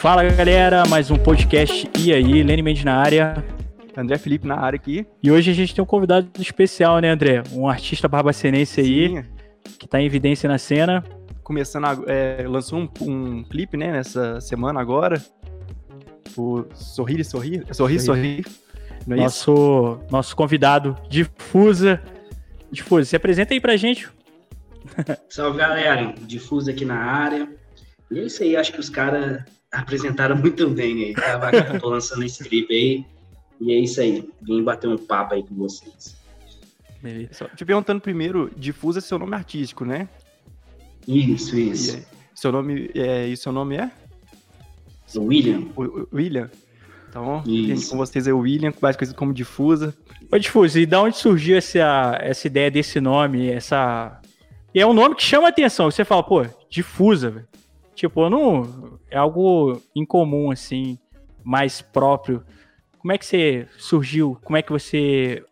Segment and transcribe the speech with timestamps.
[0.00, 3.44] Fala galera, mais um podcast E aí, Lenny Mendes na área.
[3.94, 5.06] André Felipe na área aqui.
[5.22, 7.42] E hoje a gente tem um convidado especial, né, André?
[7.52, 9.24] Um artista barbacenense aí, Sim.
[9.78, 11.04] que tá em evidência na cena.
[11.42, 15.22] Começando, a, é, lançou um, um clipe, né, nessa semana agora.
[16.34, 17.66] O Sorrir e Sorrir.
[17.70, 18.46] Sorrir, Sorrir.
[19.06, 22.02] É nosso, nosso convidado, Difusa.
[22.72, 24.08] Difusa, se apresenta aí pra gente.
[25.28, 26.14] Salve, galera.
[26.22, 27.46] Difusa aqui na área.
[28.10, 31.14] E é isso aí, acho que os caras apresentaram muito bem aí.
[31.14, 33.04] Tava, tô lançando esse clipe aí.
[33.60, 34.28] E é isso aí.
[34.42, 36.16] Vim bater um papo aí com vocês.
[37.02, 37.50] Beleza.
[37.56, 40.08] Te perguntando primeiro, Difusa é seu nome artístico, né?
[41.06, 41.96] Isso, isso.
[41.96, 43.90] E, seu nome é, e seu nome é?
[45.16, 45.66] William.
[45.76, 46.50] O, William?
[47.08, 49.94] Então, com vocês é o William, mais conhecido como Difusa.
[50.30, 54.20] Ô, Difusa, e da onde surgiu essa, essa ideia desse nome, essa...
[54.72, 57.49] E é um nome que chama atenção, você fala, pô, Difusa, velho.
[58.00, 58.98] Tipo, não.
[59.10, 60.98] É algo incomum, assim,
[61.44, 62.42] mais próprio.
[62.96, 64.38] Como é que você surgiu?
[64.42, 65.44] Como é que você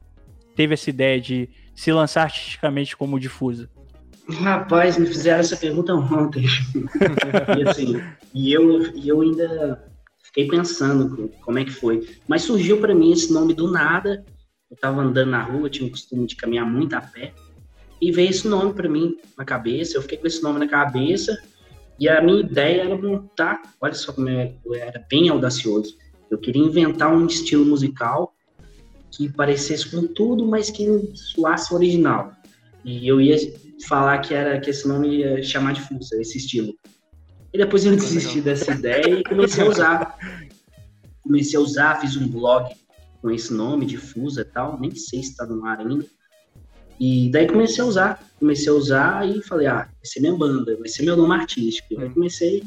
[0.57, 3.69] teve essa ideia de se lançar artisticamente como difusa?
[4.31, 6.47] Rapaz, me fizeram essa pergunta ontem.
[7.59, 9.87] e assim, e eu, e eu ainda
[10.25, 12.09] fiquei pensando como é que foi.
[12.27, 14.25] Mas surgiu para mim esse nome do nada.
[14.71, 17.35] Eu tava andando na rua, tinha o costume de caminhar muito a pé.
[18.01, 19.99] E veio esse nome para mim na cabeça.
[19.99, 21.37] Eu fiquei com esse nome na cabeça.
[21.99, 25.97] E a minha ideia era montar, olha só como eu era bem audacioso.
[26.31, 28.35] Eu queria inventar um estilo musical
[29.11, 32.33] que parecesse com tudo, mas que soasse original.
[32.85, 33.37] E eu ia
[33.87, 36.75] falar que era que esse nome ia chamar de Fusa, esse estilo.
[37.53, 40.19] E depois eu desisti dessa ideia e comecei a usar.
[41.23, 42.73] Comecei a usar, fiz um blog
[43.21, 46.07] com esse nome, Difusa e tal, nem sei se está no ar ainda.
[47.01, 50.77] E daí comecei a usar, comecei a usar e falei, ah, vai ser minha banda,
[50.77, 51.95] vai ser meu nome artístico.
[51.95, 52.65] E aí comecei,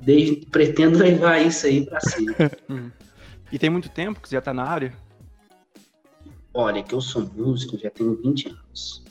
[0.00, 2.34] desde, pretendo levar isso aí pra cima.
[3.52, 4.94] e tem muito tempo que você já tá na área?
[6.54, 9.02] Olha, que eu sou músico, já tenho 20 anos.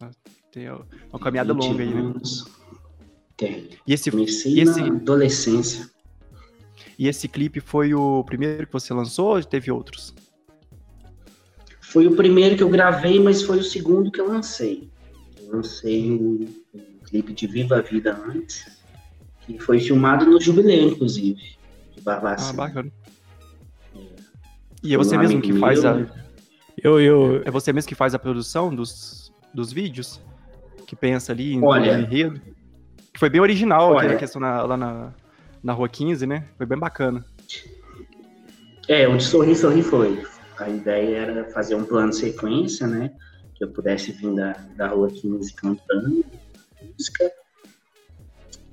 [0.00, 0.10] Ah,
[0.50, 2.12] tem uma caminhada longa aí, né?
[3.36, 3.68] Tem.
[3.86, 5.90] E esse, Comecei e esse, na adolescência.
[6.98, 10.14] E esse clipe foi o primeiro que você lançou ou teve outros?
[11.92, 14.88] Foi o primeiro que eu gravei, mas foi o segundo que eu lancei.
[15.38, 18.64] Eu lancei um, um clipe de Viva a Vida antes,
[19.42, 21.58] que foi filmado no Jubileu, inclusive,
[21.94, 22.48] de Barbacena.
[22.48, 22.92] Ah, bacana.
[23.94, 23.98] É.
[24.82, 26.06] E é você mesmo que faz a...
[26.82, 27.42] Eu, eu...
[27.44, 30.18] É você mesmo que faz a produção dos, dos vídeos?
[30.86, 32.40] Que pensa ali em Olha, enredo?
[33.12, 35.12] Que foi bem original Olha, a questão na, lá na,
[35.62, 36.48] na Rua 15, né?
[36.56, 37.22] Foi bem bacana.
[38.88, 40.31] É, o de Sorrir, Sorrir foi.
[40.62, 43.10] A ideia era fazer um plano de sequência, né?
[43.54, 46.24] Que eu pudesse vir da, da Rua 15 cantando
[46.80, 47.32] música.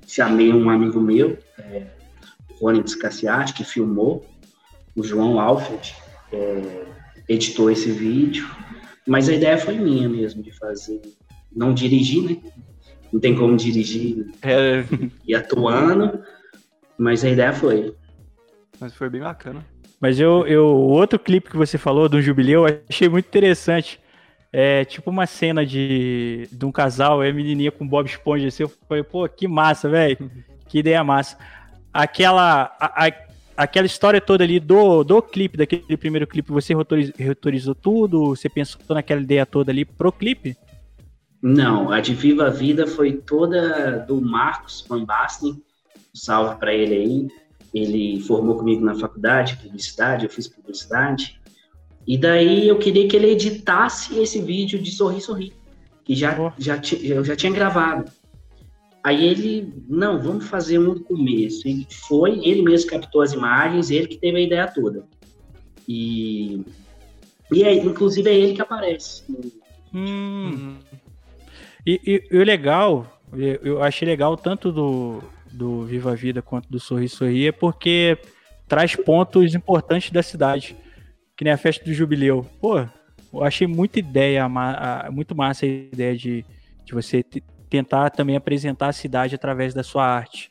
[0.06, 1.86] Chamei um amigo meu, é,
[2.60, 4.24] Rony Descassiati, que filmou.
[4.96, 5.94] O João Alfred
[6.32, 6.84] é,
[7.28, 8.48] editou esse vídeo.
[9.06, 11.00] Mas a ideia foi minha mesmo, de fazer.
[11.54, 12.52] Não dirigir, né?
[13.12, 14.84] Não tem como dirigir é.
[15.26, 16.22] e atuando.
[16.96, 17.96] Mas a ideia foi.
[18.78, 19.64] Mas foi bem bacana.
[20.00, 24.00] Mas eu, eu, o outro clipe que você falou do Jubileu, eu achei muito interessante.
[24.50, 28.72] É tipo uma cena de, de um casal, é menininha com Bob Esponja, assim, eu
[28.88, 30.30] falei, pô, que massa, velho.
[30.66, 31.36] Que ideia massa.
[31.92, 33.12] Aquela, a, a,
[33.56, 36.74] aquela história toda ali do, do clipe, daquele primeiro clipe, você
[37.18, 38.30] reutorizou tudo?
[38.30, 40.56] Você pensou naquela ideia toda ali pro clipe?
[41.42, 45.62] Não, a de Viva a Vida foi toda do Marcos Van Basten.
[46.12, 47.28] salve para ele aí
[47.72, 51.40] ele formou comigo na faculdade, publicidade, eu fiz publicidade.
[52.06, 55.52] E daí eu queria que ele editasse esse vídeo de Sorri Sorri,
[56.04, 56.52] que já, oh.
[56.58, 58.10] já eu já tinha gravado.
[59.02, 61.66] Aí ele, não, vamos fazer um do começo.
[61.66, 65.04] Ele foi, ele mesmo captou as imagens, ele que teve a ideia toda.
[65.88, 66.62] E,
[67.50, 69.22] e é, inclusive é ele que aparece.
[69.94, 70.76] Hum.
[71.86, 75.22] E, e, e o legal, eu achei legal tanto do,
[75.52, 78.18] do Viva a Vida quanto do Sorri Sorri é porque
[78.68, 80.76] traz pontos importantes da cidade,
[81.36, 82.46] que nem a festa do Jubileu.
[82.60, 84.48] Pô, eu achei muita ideia,
[85.10, 86.44] muito massa a ideia de,
[86.84, 87.24] de você
[87.68, 90.50] tentar também apresentar a cidade através da sua arte.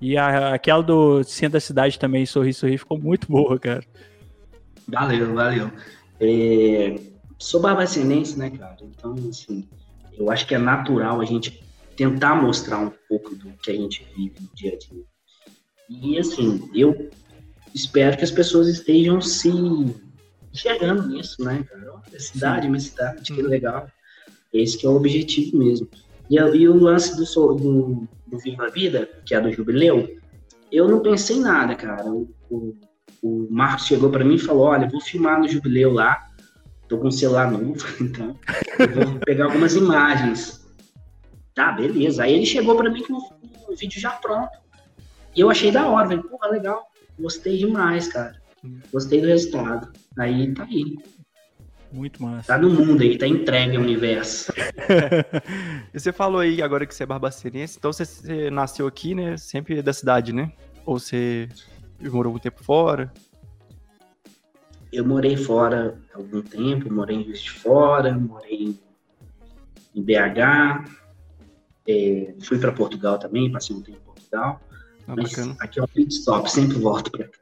[0.00, 3.84] E a, aquela do centro da cidade também, Sorri Sorri, ficou muito boa, cara.
[4.88, 5.70] Valeu, valeu.
[6.20, 6.96] É,
[7.38, 8.76] sou barbacenense, né, cara?
[8.82, 9.68] Então, assim,
[10.18, 11.62] eu acho que é natural a gente
[11.96, 15.04] tentar mostrar um pouco do que a gente vive no dia a dia.
[15.88, 17.10] E assim, eu
[17.74, 19.50] espero que as pessoas estejam se
[20.52, 21.94] enxergando nisso, né, cara?
[21.94, 23.88] Olha, cidade, minha cidade, que legal.
[24.52, 25.88] Esse que é o objetivo mesmo.
[26.28, 27.24] E, e o lance do,
[27.54, 30.18] do, do Viva a Vida, que é do Jubileu,
[30.70, 32.04] eu não pensei em nada, cara.
[32.10, 32.74] O, o,
[33.22, 36.26] o Marcos chegou para mim e falou: Olha, vou filmar no jubileu lá.
[36.88, 38.38] Tô com um celular novo, então
[38.78, 40.61] eu vou pegar algumas imagens.
[41.54, 42.24] Tá, beleza.
[42.24, 44.50] Aí ele chegou para mim com o vídeo já pronto.
[45.34, 46.24] E eu achei da hora, velho.
[46.24, 46.86] Porra, legal.
[47.18, 48.40] Gostei demais, cara.
[48.92, 49.92] Gostei do resultado.
[50.18, 50.96] Aí tá aí.
[51.92, 52.54] Muito massa.
[52.54, 54.52] Tá no mundo aí, tá entregue ao universo.
[55.92, 59.36] e você falou aí agora que você é barbaceirense, então você, você, nasceu aqui, né?
[59.36, 60.52] Sempre da cidade, né?
[60.86, 61.50] Ou você
[62.00, 63.12] morou algum tempo fora?
[64.90, 68.74] Eu morei fora algum tempo, morei em Juiz de Fora, morei
[69.94, 71.01] em BH,
[71.88, 74.60] é, fui para Portugal também, passei um tempo em Portugal.
[75.06, 75.56] Ah, mas bacana.
[75.60, 77.38] aqui é um pit stop, sempre volto para cá.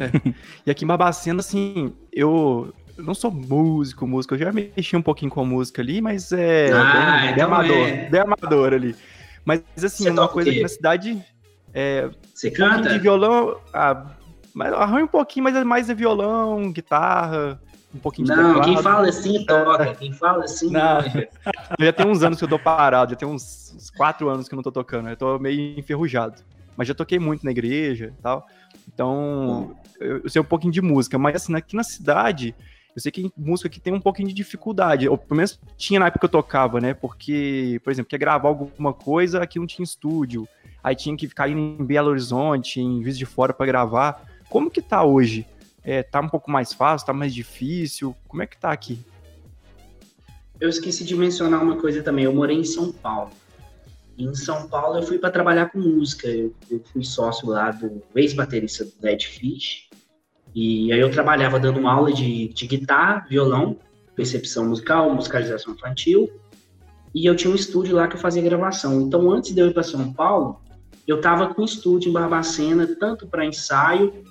[0.00, 0.34] É.
[0.64, 4.34] E aqui em Barbacena, assim, eu, não sou músico, músico.
[4.34, 7.44] Eu já mexi um pouquinho com a música ali, mas é ah, bem, então bem
[7.44, 7.88] amador.
[7.88, 8.08] É.
[8.08, 8.96] Bem amador ali.
[9.44, 11.24] Mas, assim, Você uma coisa que na cidade.
[11.72, 12.90] É, Você canta?
[12.90, 13.60] De violão.
[13.72, 14.06] Ah,
[14.54, 17.60] mas arranho um pouquinho, mas é mais é violão, guitarra,
[17.94, 19.94] um pouquinho de Não, quem fala assim toca.
[19.94, 20.70] Quem fala assim.
[20.70, 20.98] Não.
[21.78, 24.54] Já tem uns anos que eu tô parado, já tem uns, uns quatro anos que
[24.54, 25.08] eu não tô tocando.
[25.08, 26.42] Eu tô meio enferrujado.
[26.76, 28.46] Mas já toquei muito na igreja e tal.
[28.86, 31.18] Então, eu, eu sei um pouquinho de música.
[31.18, 32.54] Mas assim, aqui na cidade,
[32.94, 36.06] eu sei que música que tem um pouquinho de dificuldade, ou pelo menos tinha na
[36.06, 36.94] época que eu tocava, né?
[36.94, 40.48] Porque, por exemplo, quer gravar alguma coisa, aqui não tinha estúdio,
[40.82, 44.24] aí tinha que ficar indo em Belo Horizonte, em Viz de Fora para gravar.
[44.48, 45.46] Como que tá hoje?
[45.84, 48.16] É, tá um pouco mais fácil, tá mais difícil?
[48.26, 48.98] Como é que tá aqui?
[50.60, 52.24] Eu esqueci de mencionar uma coisa também.
[52.24, 53.30] Eu morei em São Paulo.
[54.16, 56.26] E em São Paulo eu fui para trabalhar com música.
[56.26, 59.88] Eu, eu, fui sócio lá do ex-baterista do Dead Fish.
[60.54, 63.76] E aí eu trabalhava dando uma aula de, de guitarra, violão,
[64.16, 66.28] percepção musical, musicalização infantil.
[67.14, 69.00] E eu tinha um estúdio lá que eu fazia gravação.
[69.00, 70.60] Então, antes de eu ir para São Paulo,
[71.06, 74.24] eu estava com estúdio em Barbacena, tanto para ensaio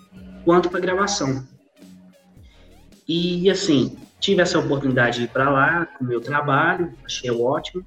[0.44, 1.48] quanto para gravação.
[3.08, 7.86] E assim, tive essa oportunidade de ir para lá com o meu trabalho, achei ótimo.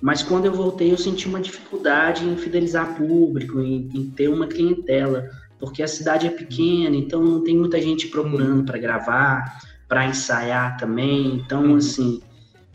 [0.00, 4.46] Mas quando eu voltei, eu senti uma dificuldade em fidelizar público, em, em ter uma
[4.46, 5.28] clientela
[5.60, 10.78] porque a cidade é pequena, então não tem muita gente procurando para gravar, para ensaiar
[10.78, 11.34] também.
[11.34, 11.76] Então, uhum.
[11.76, 12.22] assim,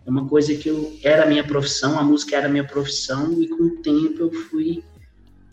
[0.06, 3.42] é uma coisa que eu era a minha profissão, a música era a minha profissão,
[3.42, 4.84] e com o tempo eu fui.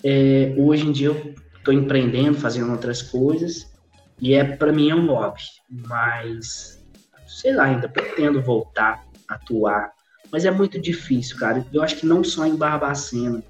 [0.05, 3.73] É, hoje em dia eu estou empreendendo, fazendo outras coisas,
[4.21, 6.82] e é para mim é um hobby, mas
[7.43, 9.91] sei lá, ainda pretendo voltar a atuar,
[10.31, 11.67] mas é muito difícil, cara.
[11.73, 13.43] Eu acho que não só em Barbacena,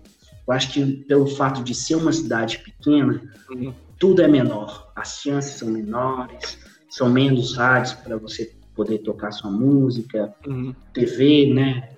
[0.47, 3.75] eu acho que pelo fato de ser uma cidade pequena, uhum.
[3.99, 4.91] tudo é menor.
[4.97, 6.59] As chances são menores,
[6.89, 10.75] são menos rádios para você poder tocar sua música, uhum.
[10.95, 11.91] TV, né?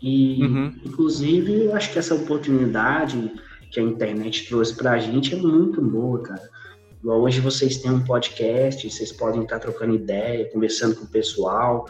[0.00, 0.74] E, uhum.
[0.86, 3.30] inclusive, eu acho que essa oportunidade
[3.70, 6.48] que a internet trouxe para a gente é muito boa, cara.
[7.04, 11.88] Hoje vocês têm um podcast, vocês podem estar trocando ideia, conversando com o pessoal.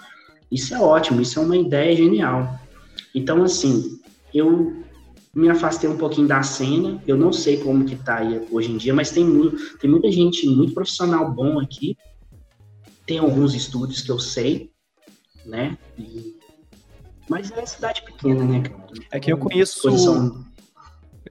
[0.50, 2.58] Isso é ótimo, isso é uma ideia genial.
[3.14, 4.00] Então, assim,
[4.32, 4.82] eu
[5.34, 7.02] me afastei um pouquinho da cena.
[7.06, 10.10] Eu não sei como que tá aí hoje em dia, mas tem, muito, tem muita
[10.10, 11.94] gente, muito profissional bom aqui.
[13.06, 14.70] Tem alguns estúdios que eu sei,
[15.44, 15.76] né?
[15.98, 16.36] E...
[17.28, 18.82] Mas é cidade pequena, né, cara?
[19.10, 19.82] É que eu então, conheço.
[19.82, 20.51] Posição...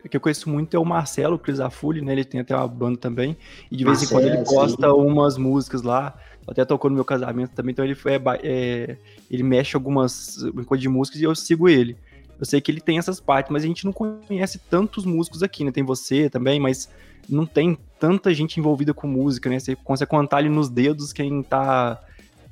[0.09, 2.13] Que eu conheço muito é o Marcelo Crisafulli, né?
[2.13, 3.37] Ele tem até uma banda também.
[3.71, 4.93] E de vez em quando ele posta sim.
[4.93, 6.17] umas músicas lá.
[6.47, 8.97] Até tocou no meu casamento também, então ele é, é
[9.29, 11.95] ele mexe algumas coisas de músicas e eu sigo ele.
[12.39, 15.63] Eu sei que ele tem essas partes, mas a gente não conhece tantos músicos aqui,
[15.63, 15.71] né?
[15.71, 16.89] Tem você também, mas
[17.29, 19.59] não tem tanta gente envolvida com música, né?
[19.59, 22.01] Você consegue contar ali nos dedos quem tá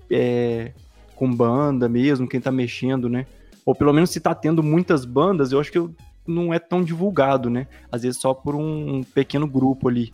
[0.09, 0.71] é,
[1.15, 3.25] com banda mesmo, quem tá mexendo, né?
[3.65, 5.79] Ou pelo menos se tá tendo muitas bandas, eu acho que
[6.29, 7.67] não é tão divulgado, né?
[7.91, 10.12] Às vezes só por um pequeno grupo ali.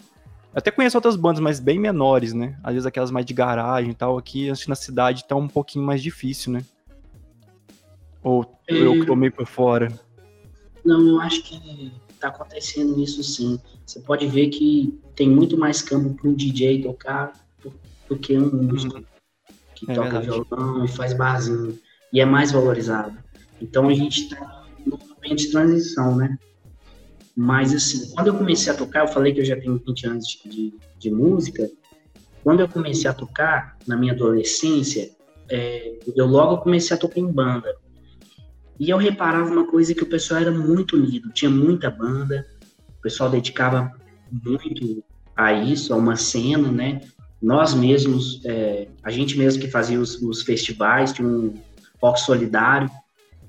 [0.53, 2.57] Eu até conheço outras bandas, mas bem menores, né?
[2.63, 4.17] Às vezes aquelas mais de garagem e tal.
[4.17, 6.63] Aqui, acho que na cidade tá um pouquinho mais difícil, né?
[8.24, 8.74] Ou é...
[8.74, 9.91] eu que tô meio por fora?
[10.84, 13.60] Não, eu acho que tá acontecendo isso sim.
[13.86, 17.34] Você pode ver que tem muito mais campo para um DJ tocar
[18.07, 19.03] do que um músico uhum.
[19.75, 20.27] que é toca verdade.
[20.27, 21.77] violão e faz barzinho.
[22.13, 23.17] E é mais valorizado.
[23.62, 24.64] Então a gente está
[25.34, 26.38] de transição, né?
[27.36, 30.25] Mas assim, quando eu comecei a tocar, eu falei que eu já tenho 20 anos
[30.27, 31.70] de, de, de música.
[32.44, 35.10] Quando eu comecei a tocar, na minha adolescência,
[35.50, 37.75] é, eu logo comecei a tocar em banda.
[38.79, 42.46] E eu reparava uma coisa que o pessoal era muito unido, tinha muita banda,
[42.98, 43.91] o pessoal dedicava
[44.32, 45.03] muito
[45.36, 47.01] a isso, a uma cena, né?
[47.41, 51.53] Nós mesmos, é, a gente mesmo que fazia os, os festivais, tinha um
[52.01, 52.89] rock solidário,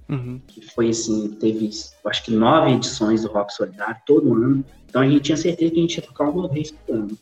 [0.08, 0.40] uhum.
[0.46, 1.70] que foi assim, teve
[2.04, 4.64] acho que nove edições do rock solidário todo ano.
[4.88, 7.18] Então a gente tinha certeza que a gente ia tocar uma vez por ano,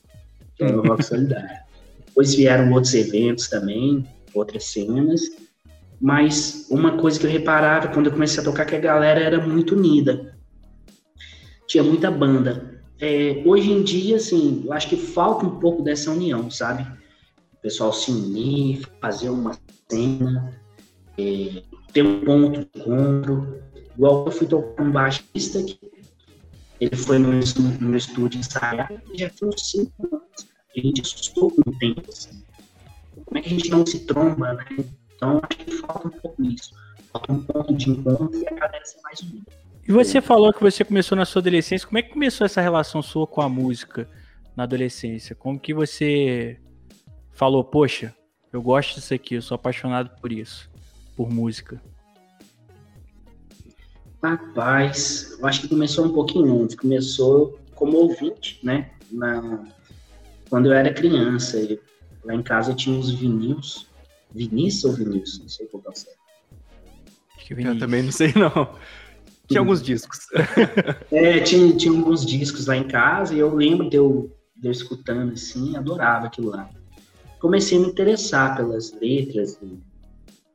[0.56, 1.64] que era o Rock Solidário.
[2.06, 5.22] Depois vieram outros eventos também, outras cenas,
[6.00, 9.20] mas uma coisa que eu reparava quando eu comecei a tocar é que a galera
[9.20, 10.36] era muito unida.
[11.66, 12.80] Tinha muita banda.
[13.00, 16.82] É, hoje em dia, assim, eu acho que falta um pouco dessa união, sabe?
[17.54, 20.54] O pessoal se unir, fazer uma cena,
[21.18, 23.62] é, ter um ponto de encontro.
[23.97, 25.78] Igual eu fui tocar um baixista que
[26.80, 27.30] ele foi no,
[27.80, 30.49] no estúdio ensaiar já tem uns cinco anos.
[30.76, 32.42] A gente assustou com o tempo, assim.
[33.25, 34.66] Como é que a gente não se tromba, né?
[35.14, 36.73] Então, acho que falta um pouco isso.
[37.12, 39.52] Falta um ponto de encontro e a galera ser mais unida.
[39.87, 41.87] E você falou que você começou na sua adolescência.
[41.87, 44.09] Como é que começou essa relação sua com a música
[44.56, 45.37] na adolescência?
[45.37, 46.59] Como que você
[47.33, 48.14] falou, poxa,
[48.52, 50.71] eu gosto disso aqui, eu sou apaixonado por isso,
[51.16, 51.80] por música?
[54.23, 56.76] Rapaz, eu acho que começou um pouquinho antes.
[56.76, 58.90] Começou como ouvinte, né?
[59.11, 59.64] Na...
[60.49, 61.59] Quando eu era criança.
[62.25, 63.61] Lá em casa tinha uns vinil.
[64.35, 65.38] Vinícius ou Vinícius?
[65.40, 66.18] Não sei qual é o certo.
[67.50, 68.75] Eu também não sei, não.
[69.47, 70.21] Tinha alguns discos.
[71.12, 74.73] é, tinha, tinha alguns discos lá em casa e eu lembro de eu, de eu
[74.73, 76.68] escutando assim, adorava aquilo lá.
[77.38, 79.61] Comecei a me interessar pelas letras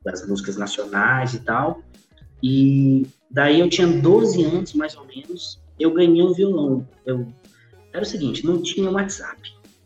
[0.04, 1.82] das músicas nacionais e tal.
[2.42, 6.88] E daí eu tinha 12 anos, mais ou menos, eu ganhei um violão.
[7.04, 7.26] Eu,
[7.92, 9.40] era o seguinte, não tinha WhatsApp,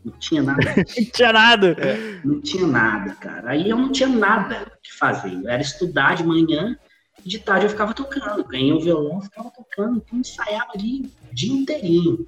[0.04, 0.62] não tinha nada.
[0.96, 1.76] não tinha nada.
[1.78, 3.50] É, não tinha nada, cara.
[3.50, 5.32] Aí eu não tinha nada que fazer.
[5.32, 6.76] Eu era estudar de manhã
[7.24, 8.44] de tarde eu ficava tocando.
[8.44, 10.02] Ganhei o violão, ficava tocando.
[10.04, 12.26] Então ensaiava ali o dia inteirinho.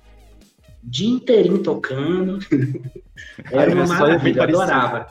[0.83, 2.39] Dia inteirinho tocando.
[3.51, 5.07] Era uma maravilha, eu adorava.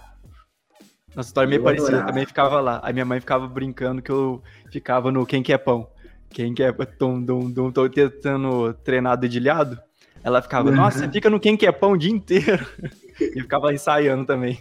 [1.15, 2.11] Nossa história é meio eu parecida, adorava.
[2.11, 2.79] também ficava lá.
[2.83, 5.87] Aí minha mãe ficava brincando que eu ficava no Quem Quer Pão.
[6.29, 9.79] Quem quer dum, dum, tô tentando treinar dedilhado.
[10.21, 10.75] Ela ficava, uhum.
[10.75, 12.65] nossa, fica no Quem Quer Pão o dia inteiro.
[13.21, 14.59] e ficava ensaiando também.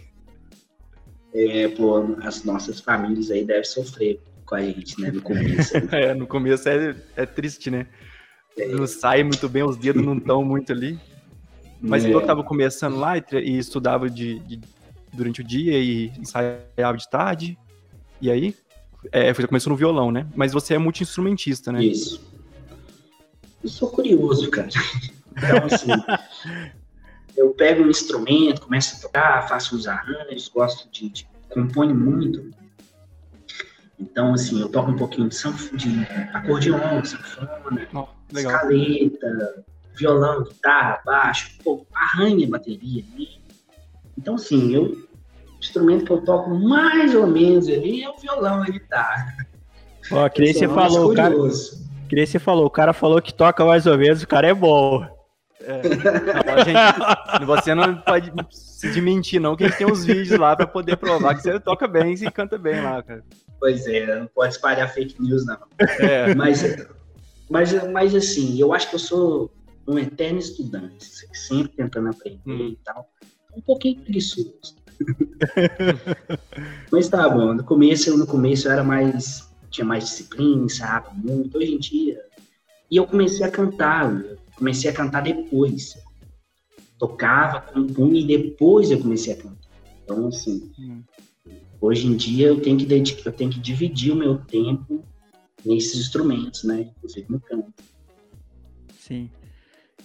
[1.33, 5.11] É, pô, as nossas famílias aí devem sofrer com a gente, né?
[5.11, 5.73] No começo.
[5.91, 7.87] é, no começo é, é triste, né?
[8.57, 8.67] É.
[8.67, 10.97] Não sai muito bem, os dedos não estão muito ali.
[11.81, 12.13] Mas é.
[12.13, 14.61] eu estava começando lá e, e estudava de, de,
[15.15, 17.57] durante o dia e ensaiava de tarde.
[18.21, 18.55] E aí,
[19.11, 20.27] é, você começou no violão, né?
[20.35, 21.83] Mas você é multi-instrumentista, né?
[21.83, 22.21] Isso.
[23.63, 24.69] Eu sou curioso, cara.
[25.31, 25.91] Então, assim,
[27.35, 32.51] eu pego um instrumento, começo a tocar, faço uns arranjos, gosto de, de compõe muito.
[33.99, 35.73] Então, assim, eu toco um pouquinho de, sanf...
[35.73, 35.89] de
[36.33, 38.07] acordeon, sanfona, oh,
[38.37, 43.03] escaleta, violão, guitarra, baixo, pô, arranha bateria.
[43.17, 43.27] Né?
[44.17, 45.04] Então, assim, eu,
[45.65, 49.35] instrumento que eu toco mais ou menos ali é o violão, a guitarra.
[50.11, 51.35] Ó, que nem você falou, o cara,
[52.07, 54.53] que nem você falou, o cara falou que toca mais ou menos, o cara é
[54.53, 55.05] bom.
[55.61, 55.81] É.
[55.81, 60.55] Não, gente, você não pode se mentir, não, que a gente tem uns vídeos lá
[60.55, 63.23] para poder provar que você toca bem e canta bem lá, cara.
[63.59, 65.57] Pois é, não pode espalhar fake news, não.
[65.99, 66.35] É.
[66.35, 66.63] Mas,
[67.49, 69.51] mas, mas, assim, eu acho que eu sou
[69.87, 72.69] um eterno estudante, sempre tentando aprender hum.
[72.69, 73.09] e tal.
[73.55, 74.75] Um pouquinho preguiçoso.
[76.91, 79.49] mas tá bom, no começo, no começo eu era mais.
[79.69, 81.57] tinha mais disciplina, ensaiava muito.
[81.57, 82.21] Hoje em dia.
[82.89, 84.23] E eu comecei a cantar,
[84.55, 85.97] comecei a cantar depois.
[86.97, 89.69] Tocava, compunha e depois eu comecei a cantar.
[90.03, 91.01] Então, assim, hum.
[91.85, 95.03] Hoje em dia eu tenho que dedicar, eu tenho que dividir o meu tempo
[95.63, 96.89] nesses instrumentos, né?
[96.97, 97.71] Inclusive no canto.
[98.97, 99.29] Sim.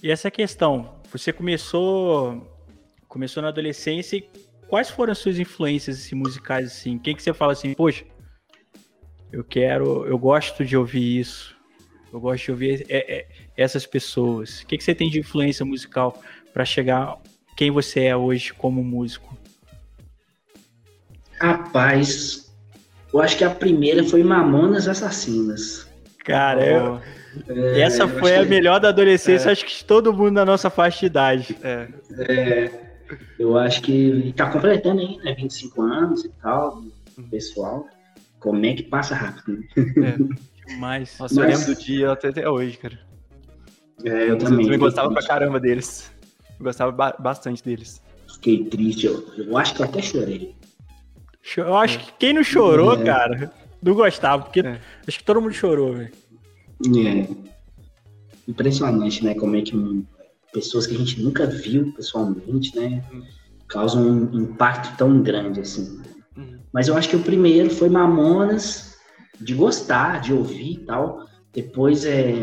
[0.02, 2.46] E essa questão, você começou
[3.08, 4.28] começou na adolescência e
[4.70, 6.96] quais foram as suas influências assim, musicais assim?
[6.96, 8.04] Quem que você fala assim, poxa,
[9.32, 11.56] eu quero, eu gosto de ouvir isso,
[12.12, 14.60] eu gosto de ouvir é, é, essas pessoas.
[14.60, 16.22] O que, que você tem de influência musical
[16.52, 17.18] para chegar
[17.56, 19.36] quem você é hoje como músico?
[21.40, 22.54] Rapaz,
[23.12, 25.88] eu acho que a primeira foi Mamonas Assassinas.
[26.24, 27.00] Cara, eu,
[27.48, 28.48] é, essa foi a que...
[28.48, 29.52] melhor da adolescência, é.
[29.52, 31.58] acho que de todo mundo na nossa faixa de idade.
[31.60, 32.89] É.
[33.10, 35.34] é eu acho que tá completando aí, né?
[35.34, 36.82] 25 anos e tal,
[37.30, 37.86] pessoal.
[38.38, 40.16] Como é que passa rápido, né?
[40.66, 41.36] É, mas, Nossa, Mas...
[41.36, 42.98] eu lembro do dia até, até hoje, cara.
[44.04, 44.70] É, eu, eu também.
[44.70, 46.10] Eu gostava pra caramba deles.
[46.58, 48.02] Eu gostava ba bastante deles.
[48.34, 50.54] Fiquei triste, eu, eu acho que eu até chorei.
[51.56, 53.04] Eu acho que quem não chorou, é.
[53.04, 53.52] cara,
[53.82, 54.80] não gostava, porque é.
[55.06, 56.12] acho que todo mundo chorou, velho.
[56.96, 57.26] É.
[58.48, 59.34] Impressionante, né?
[59.34, 59.76] Como é que
[60.52, 63.04] pessoas que a gente nunca viu pessoalmente, né?
[63.68, 66.00] Causam um impacto tão grande assim.
[66.36, 66.58] Uhum.
[66.72, 68.96] Mas eu acho que o primeiro foi Mamonas,
[69.40, 71.26] de gostar, de ouvir e tal.
[71.52, 72.34] Depois é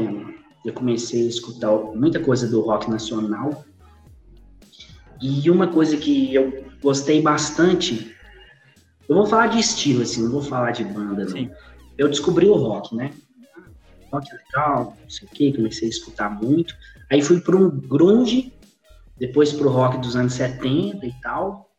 [0.66, 3.64] eu comecei a escutar muita coisa do rock nacional.
[5.22, 8.14] E uma coisa que eu gostei bastante,
[9.08, 11.50] eu vou falar de estilo, assim, não vou falar de banda, não.
[11.98, 13.12] Eu descobri o rock, né?
[14.12, 16.76] Rock é legal, não sei o que, comecei a escutar muito.
[17.10, 18.54] Aí fui para um grunge,
[19.18, 21.72] depois pro rock dos anos 70 e tal.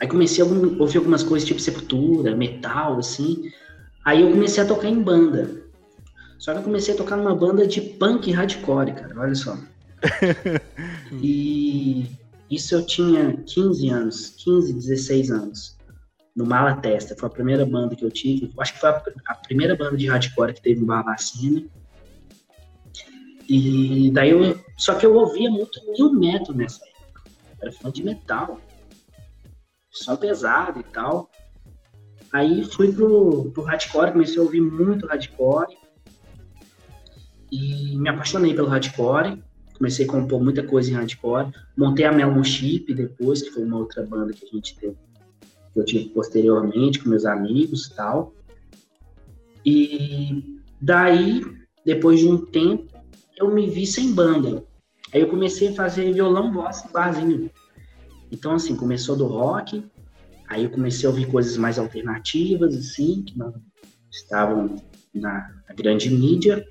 [0.00, 3.50] Aí comecei a ouvir algumas coisas tipo Sepultura, metal, assim.
[4.04, 5.62] Aí eu comecei a tocar em banda.
[6.38, 9.58] Só que eu comecei a tocar numa banda de punk hardcore, cara, olha só.
[11.20, 12.06] e
[12.48, 15.76] isso eu tinha 15 anos, 15, 16 anos,
[16.36, 17.16] no Mala Testa.
[17.18, 20.06] Foi a primeira banda que eu tive, acho que foi a, a primeira banda de
[20.06, 21.64] hardcore que teve em Barbacena.
[23.48, 24.58] E daí eu.
[24.76, 27.22] Só que eu ouvia muito new metal nessa época.
[27.60, 28.60] era fã de metal.
[29.90, 31.30] Só pesado e tal.
[32.32, 35.76] Aí fui pro, pro hardcore, comecei a ouvir muito hardcore.
[37.50, 39.42] E me apaixonei pelo hardcore.
[39.78, 41.50] Comecei a compor muita coisa em hardcore.
[41.76, 44.96] Montei a Melon Chip depois, que foi uma outra banda que a gente teve,
[45.72, 48.34] que eu tive posteriormente com meus amigos e tal.
[49.64, 51.42] E daí,
[51.84, 52.97] depois de um tempo,
[53.38, 54.64] eu me vi sem banda.
[55.12, 57.50] Aí eu comecei a fazer violão, voz e barzinho.
[58.30, 59.82] Então, assim, começou do rock,
[60.48, 63.54] aí eu comecei a ouvir coisas mais alternativas, assim, que não
[64.10, 64.76] estavam
[65.14, 66.66] na, na grande mídia.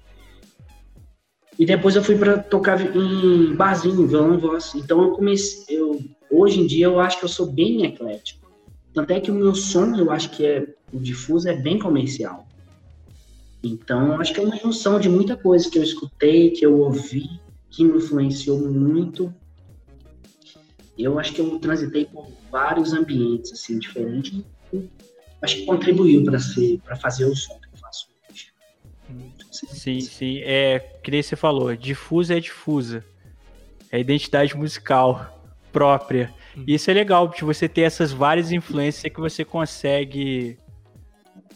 [1.58, 4.76] E depois eu fui para tocar em barzinho, violão voz.
[4.76, 8.48] Então eu comecei, eu, hoje em dia eu acho que eu sou bem eclético.
[8.94, 12.47] Tanto é que o meu som, eu acho que é, o difuso é bem comercial.
[13.68, 16.80] Então eu acho que é uma junção de muita coisa que eu escutei, que eu
[16.80, 17.30] ouvi,
[17.70, 19.34] que me influenciou muito.
[20.98, 24.44] Eu acho que eu transitei por vários ambientes assim diferentes.
[25.42, 27.60] Acho que contribuiu para ser, para fazer o som
[29.52, 30.40] Sim, sim.
[30.44, 33.04] É, que nem você falou, difusa é difusa.
[33.92, 35.34] É identidade musical
[35.72, 36.34] própria.
[36.56, 36.66] Hum.
[36.68, 40.58] E isso é legal, de você ter essas várias influências que você consegue.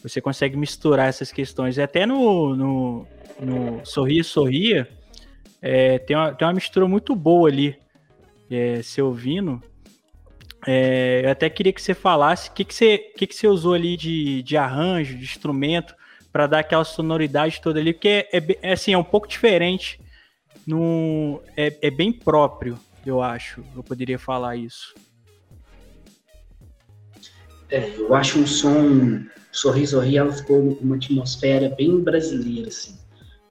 [0.03, 1.77] Você consegue misturar essas questões.
[1.77, 3.07] Até no, no,
[3.39, 4.89] no Sorria Sorria,
[5.61, 7.77] é, tem, uma, tem uma mistura muito boa ali.
[8.49, 9.61] É, se ouvindo.
[10.67, 13.73] É, eu até queria que você falasse o que, que, você, que, que você usou
[13.73, 15.95] ali de, de arranjo, de instrumento,
[16.31, 19.99] para dar aquela sonoridade toda ali, porque é, é, é, assim, é um pouco diferente,
[20.65, 24.93] no, é, é bem próprio, eu acho, eu poderia falar isso.
[27.69, 32.97] É, eu acho um som, Sorriso Rio, ficou uma atmosfera bem brasileira, assim,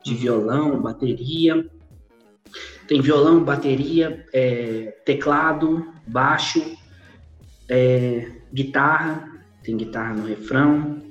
[0.04, 1.68] de violão, bateria,
[2.88, 6.76] tem violão, bateria, é, teclado, baixo,
[7.68, 9.30] é, guitarra,
[9.62, 11.02] tem guitarra no refrão,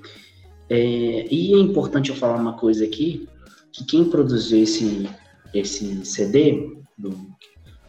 [0.69, 3.28] é, e é importante eu falar uma coisa aqui,
[3.71, 5.10] que quem produziu esse,
[5.54, 7.15] esse CD, do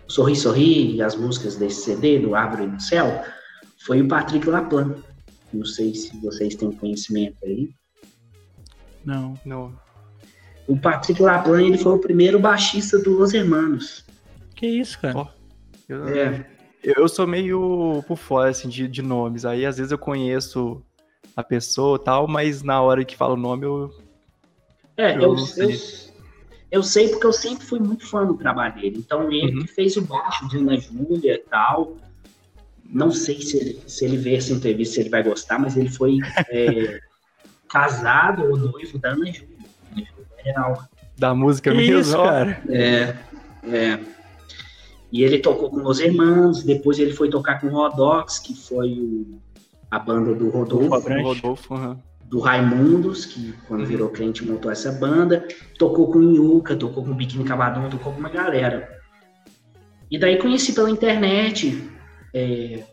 [0.06, 3.24] Sorri Sorri, e as músicas desse CD, do Árvore no Céu,
[3.84, 4.94] foi o Patrick Laplan.
[5.52, 7.70] Não sei se vocês têm conhecimento aí.
[9.04, 9.74] Não, não.
[10.66, 14.04] O Patrick Laplan, ele foi o primeiro baixista do Los Hermanos.
[14.54, 15.18] Que isso, cara?
[15.18, 15.26] Oh,
[15.88, 16.46] eu, é.
[16.82, 19.44] eu sou meio por fora, assim, de, de nomes.
[19.44, 20.84] Aí, às vezes, eu conheço
[21.36, 23.90] a pessoa tal, mas na hora que fala o nome eu.
[24.96, 25.74] É, eu, eu, sei.
[25.74, 25.80] Eu,
[26.70, 28.98] eu, sei porque eu sempre fui muito fã do trabalho dele.
[28.98, 29.66] Então ele uhum.
[29.66, 31.96] fez o baixo de Ana Júlia e tal.
[32.92, 35.88] Não sei se ele, se ele vê essa entrevista, se ele vai gostar, mas ele
[35.88, 36.18] foi
[36.50, 37.00] é,
[37.68, 39.61] casado ou noivo da Ana Júlia.
[40.38, 40.85] Real.
[41.18, 42.62] Da música mesmo, Isso, cara.
[42.68, 43.14] É,
[43.64, 43.98] é.
[45.12, 48.92] E ele tocou com os irmãos, depois ele foi tocar com o Rodox, que foi
[48.92, 49.40] o
[49.90, 51.96] a banda do Rodolfo, do, Rodolfo uhum.
[52.24, 55.46] do Raimundos, que quando virou crente montou essa banda,
[55.79, 58.88] tocou com o Inhuca, tocou com o Biquíni Cavadão, tocou com uma galera.
[60.09, 61.90] E daí conheci pela internet,
[62.34, 62.84] é,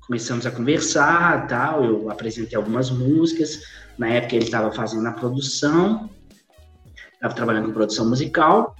[0.00, 3.62] começamos a conversar tal, eu apresentei algumas músicas,
[3.98, 6.08] na época ele estava fazendo a produção,
[7.14, 8.74] estava trabalhando com produção musical,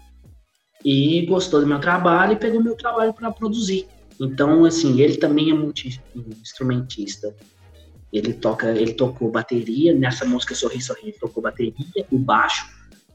[0.85, 3.87] e gostou do meu trabalho e pegou meu trabalho para produzir.
[4.21, 7.35] Então, assim, ele também é multi-instrumentista.
[8.13, 11.75] Ele toca, ele tocou bateria nessa música Sorri Sorri, ele tocou bateria,
[12.11, 12.67] o baixo,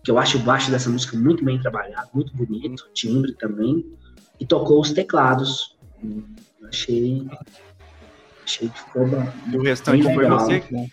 [0.04, 3.84] que eu acho o baixo dessa música muito bem trabalhado, muito bonito, timbre também,
[4.40, 5.76] e tocou os teclados.
[6.74, 7.28] Achei
[8.44, 9.08] achei que ficou
[9.52, 10.64] E o restante foi legal, você?
[10.72, 10.88] Né?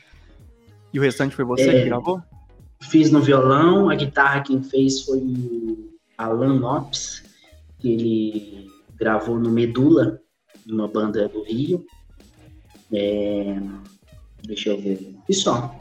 [0.93, 2.23] E o restante foi você é, que gravou?
[2.83, 7.23] Fiz no violão, a guitarra quem fez foi o Alan Lopes,
[7.79, 10.21] que ele gravou no Medula,
[10.67, 11.85] uma banda do Rio.
[12.93, 13.57] É,
[14.47, 15.17] deixa eu ver.
[15.29, 15.75] E só.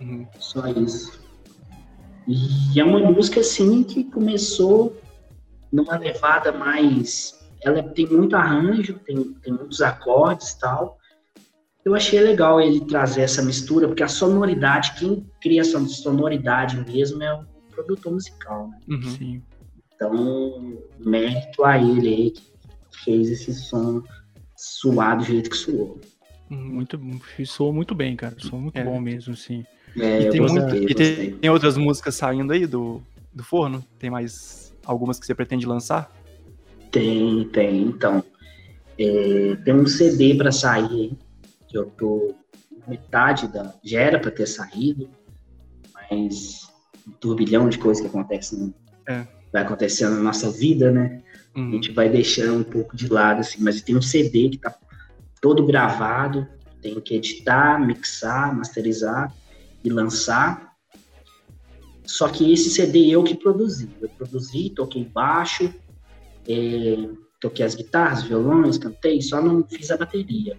[0.00, 0.26] Uhum.
[0.38, 1.20] Só isso.
[2.26, 4.96] E é uma música, assim, que começou
[5.72, 7.39] numa levada mais...
[7.62, 10.98] Ela tem muito arranjo, tem, tem muitos acordes e tal.
[11.84, 17.22] Eu achei legal ele trazer essa mistura, porque a sonoridade, quem cria essa sonoridade mesmo
[17.22, 18.78] é o produtor musical, né?
[18.88, 19.02] Uhum.
[19.02, 19.42] Sim.
[19.94, 22.50] Então, mérito a ele aí que
[23.04, 24.02] fez esse som
[24.56, 26.00] suar do jeito que suou.
[26.48, 26.98] Muito,
[27.46, 28.34] soou muito bem, cara.
[28.38, 28.84] Soou muito é.
[28.84, 29.64] bom mesmo, sim.
[29.96, 33.84] É, e tem, muito, e tem, tem, outras músicas saindo aí do, do forno?
[33.98, 36.10] Tem mais algumas que você pretende lançar?
[36.90, 37.82] Tem, tem.
[37.82, 38.24] Então,
[38.98, 41.16] é, tem um CD para sair
[41.68, 42.34] que eu tô
[42.86, 43.74] metade da.
[43.82, 45.08] Já era para ter saído,
[45.94, 46.68] mas
[47.06, 48.74] um turbilhão de coisas que acontecem,
[49.08, 49.26] é.
[49.52, 51.22] vai acontecendo na nossa vida, né?
[51.56, 51.68] Uhum.
[51.68, 54.74] A gente vai deixando um pouco de lado, assim, mas tem um CD que tá
[55.40, 56.46] todo gravado,
[56.82, 59.32] tem que editar, mixar, masterizar
[59.84, 60.74] e lançar.
[62.04, 63.88] Só que esse CD eu que produzi.
[64.00, 65.72] Eu produzi, toquei baixo,
[66.48, 67.08] é,
[67.40, 70.56] toquei as guitarras, violões, cantei, só não fiz a bateria.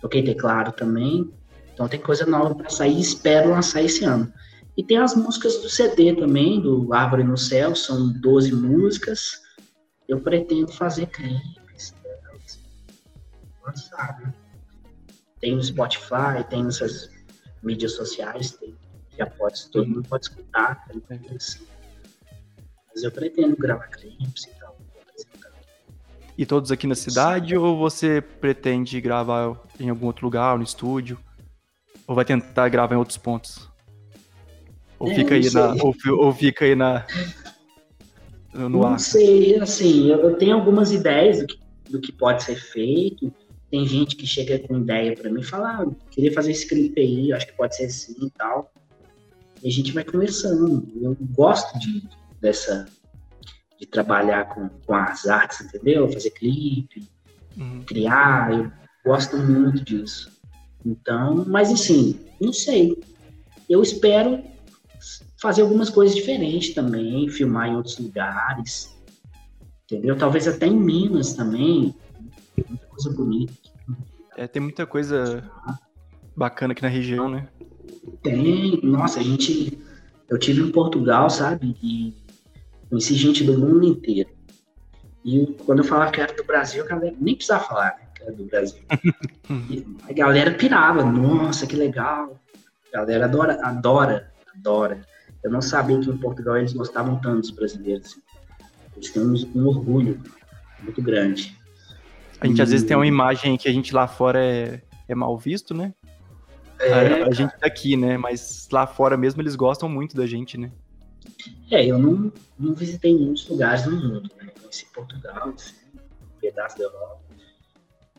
[0.00, 1.32] Toquei teclado também.
[1.72, 4.32] Então tem coisa nova para sair, espero lançar esse ano.
[4.76, 9.42] E tem as músicas do CD também, do Árvore no Céu, são 12 músicas.
[10.08, 11.94] Eu pretendo fazer clipes,
[13.64, 14.34] lançar, né?
[15.40, 17.10] Tem no Spotify, tem nessas
[17.62, 18.74] mídias sociais, tem,
[19.18, 24.61] já pode, todo mundo pode escutar, tá Mas eu pretendo gravar clipes e.
[26.36, 31.18] E todos aqui na cidade ou você pretende gravar em algum outro lugar, no estúdio?
[32.06, 33.68] Ou vai tentar gravar em outros pontos?
[34.98, 35.74] Ou é, fica aí na.
[35.82, 37.04] Ou, ou, fica aí na.
[38.54, 39.00] No não ar?
[39.00, 41.58] sei, assim, eu tenho algumas ideias do que,
[41.90, 43.32] do que pode ser feito.
[43.70, 47.00] Tem gente que chega com ideia para mim e fala, ah, queria fazer esse clipe
[47.00, 48.70] aí, acho que pode ser assim e tal.
[49.62, 50.86] E a gente vai conversando.
[51.00, 52.06] Eu gosto de,
[52.40, 52.86] dessa,
[53.82, 56.08] de trabalhar com, com as artes, entendeu?
[56.08, 57.08] Fazer clipe,
[57.56, 57.82] uhum.
[57.84, 58.70] criar, eu
[59.04, 60.30] gosto muito disso.
[60.86, 62.96] Então, mas assim, não sei.
[63.68, 64.40] Eu espero
[65.36, 68.96] fazer algumas coisas diferentes também, filmar em outros lugares,
[69.84, 70.16] entendeu?
[70.16, 71.92] Talvez até em Minas também,
[72.68, 73.52] muita coisa bonita.
[74.36, 75.42] É, tem muita coisa
[76.36, 77.48] bacana aqui na região, né?
[78.22, 79.76] Tem, nossa, a gente,
[80.30, 81.76] eu tive em Portugal, sabe?
[81.82, 82.21] E
[82.92, 84.28] Conheci gente do mundo inteiro.
[85.24, 88.22] E quando eu falava que era do Brasil, a galera nem precisava falar né, que
[88.22, 88.82] era do Brasil.
[90.06, 92.38] a galera pirava, nossa, que legal.
[92.92, 95.00] A galera adora, adora, adora.
[95.42, 98.08] Eu não sabia que em Portugal eles gostavam tanto dos brasileiros.
[98.08, 98.20] Assim.
[98.94, 100.20] Eles têm um, um orgulho
[100.82, 101.56] muito grande.
[102.42, 102.62] A gente e...
[102.62, 105.94] às vezes tem uma imagem que a gente lá fora é, é mal visto, né?
[106.78, 108.18] É, a, a gente daqui, né?
[108.18, 110.70] Mas lá fora mesmo eles gostam muito da gente, né?
[111.70, 114.50] É, eu não, não visitei muitos lugares no mundo, né?
[114.60, 117.20] Conheci Portugal, assim, um pedaço da Europa.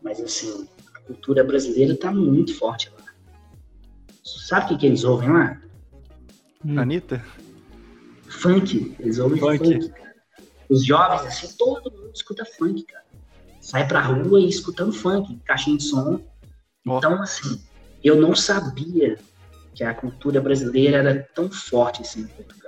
[0.02, 3.04] Mas, assim, a cultura brasileira está muito forte lá.
[4.24, 5.60] Sabe o que, que eles ouvem lá?
[6.64, 6.78] Hum.
[6.78, 7.24] Anitta?
[8.28, 8.96] Funk.
[8.98, 9.58] Eles ouvem funk.
[9.58, 9.92] funk
[10.68, 13.04] Os jovens, assim, todo mundo escuta funk, cara.
[13.60, 16.20] Sai pra rua e escutando funk, caixinha de som.
[16.86, 16.98] Oh.
[16.98, 17.62] Então, assim,
[18.02, 19.18] eu não sabia
[19.74, 22.63] que a cultura brasileira era tão forte assim em Portugal.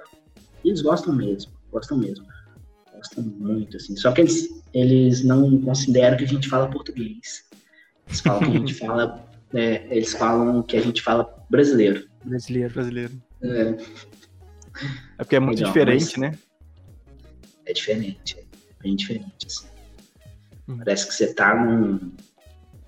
[0.66, 2.26] Eles gostam mesmo, gostam mesmo.
[2.92, 3.96] Gostam muito, assim.
[3.96, 7.44] Só que eles, eles não consideram que a gente fala português.
[8.09, 9.26] Eles falam que a gente fala.
[9.55, 12.09] É, eles falam que a gente fala brasileiro.
[12.24, 13.22] Brasileiro, brasileiro.
[13.42, 13.76] É,
[15.18, 16.37] é porque é muito Legal, diferente, né?
[17.64, 19.66] É diferente, é bem diferente, assim.
[20.68, 20.79] Hum.
[20.79, 22.12] Parece que você tá num.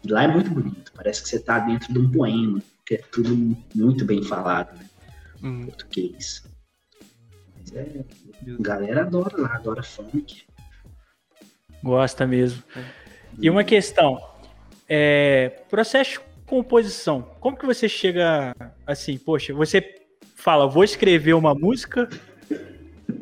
[0.08, 3.56] Lá é muito bonito, parece que você tá dentro de um poema, que é tudo
[3.74, 4.86] muito bem falado, né?
[5.42, 5.66] Hum.
[5.66, 6.42] Português.
[7.76, 10.42] A galera adora lá, adora funk.
[11.82, 12.62] Gosta mesmo.
[13.40, 14.20] E uma questão,
[14.88, 18.54] é, processo de composição, como que você chega
[18.86, 19.96] assim, poxa, você
[20.34, 22.08] fala, vou escrever uma música,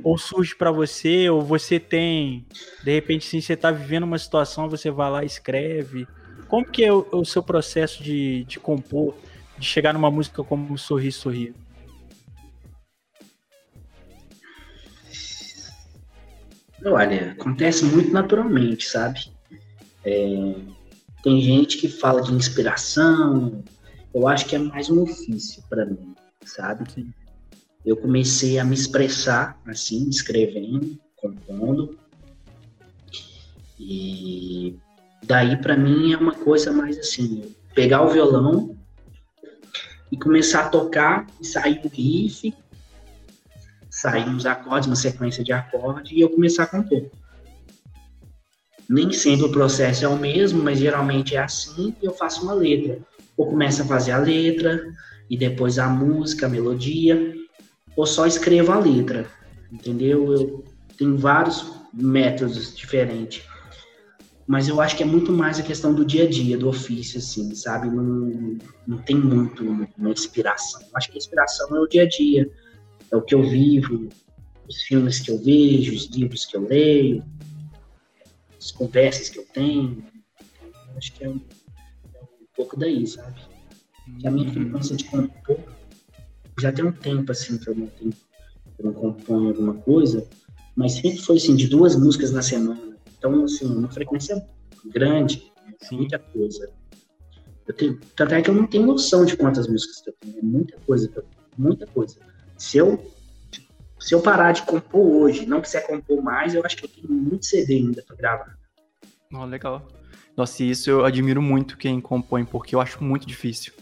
[0.02, 2.46] ou surge para você, ou você tem,
[2.82, 6.06] de repente, sim, você está vivendo uma situação, você vai lá e escreve.
[6.48, 9.14] Como que é o, o seu processo de, de compor,
[9.58, 11.54] de chegar numa música como Sorrir, Sorrir?
[16.84, 19.30] Olha, acontece muito naturalmente, sabe?
[20.04, 20.54] É,
[21.22, 23.64] tem gente que fala de inspiração,
[24.14, 26.90] eu acho que é mais um ofício para mim, sabe?
[26.92, 27.12] Sim.
[27.84, 31.98] Eu comecei a me expressar assim, escrevendo, compondo,
[33.78, 34.76] e
[35.24, 38.76] daí para mim é uma coisa mais assim, pegar o violão
[40.10, 42.54] e começar a tocar e sair do riff
[43.96, 47.06] sair uns acordes, uma sequência de acordes e eu começar a compor.
[48.86, 52.52] Nem sempre o processo é o mesmo, mas geralmente é assim e eu faço uma
[52.52, 52.98] letra.
[53.38, 54.84] Ou começo a fazer a letra
[55.30, 57.34] e depois a música, a melodia,
[57.96, 59.26] ou só escrevo a letra,
[59.72, 60.30] entendeu?
[60.30, 60.64] Eu
[60.98, 63.44] tenho vários métodos diferentes.
[64.46, 67.18] Mas eu acho que é muito mais a questão do dia a dia, do ofício,
[67.18, 67.88] assim, sabe?
[67.88, 69.64] Não, não tem muito
[69.96, 70.82] uma inspiração.
[70.82, 72.48] Eu acho que a inspiração é o dia a dia,
[73.10, 74.08] é o que eu vivo,
[74.68, 77.24] os filmes que eu vejo, os livros que eu leio,
[78.58, 80.04] as conversas que eu tenho.
[80.88, 81.40] Eu acho que é um,
[82.14, 83.40] é um pouco daí, sabe?
[84.20, 85.60] Que a minha frequência de compor
[86.58, 88.12] já tem um tempo, assim, que eu não tenho,
[88.78, 90.26] eu não componho alguma coisa,
[90.74, 92.86] mas sempre foi, assim, de duas músicas na semana
[93.18, 94.46] então, assim, uma frequência
[94.84, 95.96] grande, Sim.
[95.96, 96.70] muita coisa.
[97.66, 100.38] Eu tenho, tanto é que eu não tenho noção de quantas músicas que eu tenho,
[100.38, 101.24] é muita coisa,
[101.58, 102.16] muita coisa.
[102.56, 103.12] Se eu,
[103.98, 107.08] se eu parar de compor hoje, não quiser compor mais, eu acho que eu tenho
[107.08, 108.58] muito CD ainda para gravar.
[109.32, 109.86] Oh, legal.
[110.36, 113.72] Nossa, isso eu admiro muito quem compõe, porque eu acho muito difícil.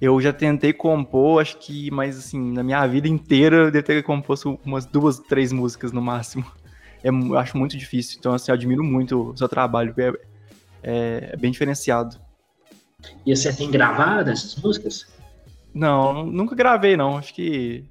[0.00, 4.02] Eu já tentei compor, acho que, mas assim, na minha vida inteira eu devo ter
[4.02, 6.46] composto umas duas, três músicas no máximo
[7.02, 8.16] é, eu acho muito difícil.
[8.18, 10.12] Então, assim, eu admiro muito o seu trabalho, é,
[10.82, 12.18] é, é bem diferenciado.
[13.24, 15.06] E você tem gravado essas músicas?
[15.74, 17.16] Não, nunca gravei, não.
[17.16, 17.84] Acho que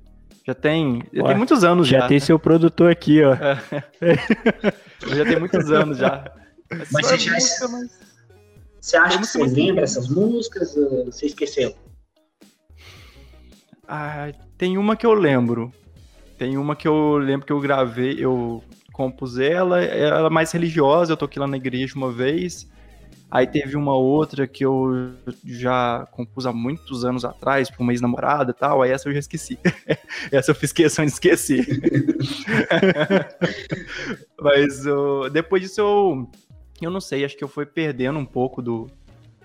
[0.47, 1.99] já tem, já Ué, tem muitos anos já.
[1.99, 3.33] Já tem seu produtor aqui, ó.
[3.33, 4.15] É.
[5.13, 6.31] já tem muitos anos já.
[6.71, 7.33] Mas, mas você já...
[7.33, 7.99] Música, mas...
[8.79, 10.73] Você acha que você lembra essas músicas?
[11.05, 11.75] Você esqueceu?
[13.85, 15.73] Ah, tem uma que eu lembro.
[16.37, 21.11] Tem uma que eu lembro que eu gravei, eu compus ela, ela é mais religiosa,
[21.11, 22.69] eu toquei lá na igreja uma vez.
[23.29, 25.13] Aí teve uma outra que eu
[25.43, 29.19] já compus há muitos anos atrás, para uma ex-namorada e tal, aí essa eu já
[29.19, 29.59] esqueci.
[30.31, 31.65] essa eu fiz questão de esquecer.
[34.41, 36.31] Mas uh, depois disso eu,
[36.81, 38.87] eu não sei, acho que eu fui perdendo um pouco do,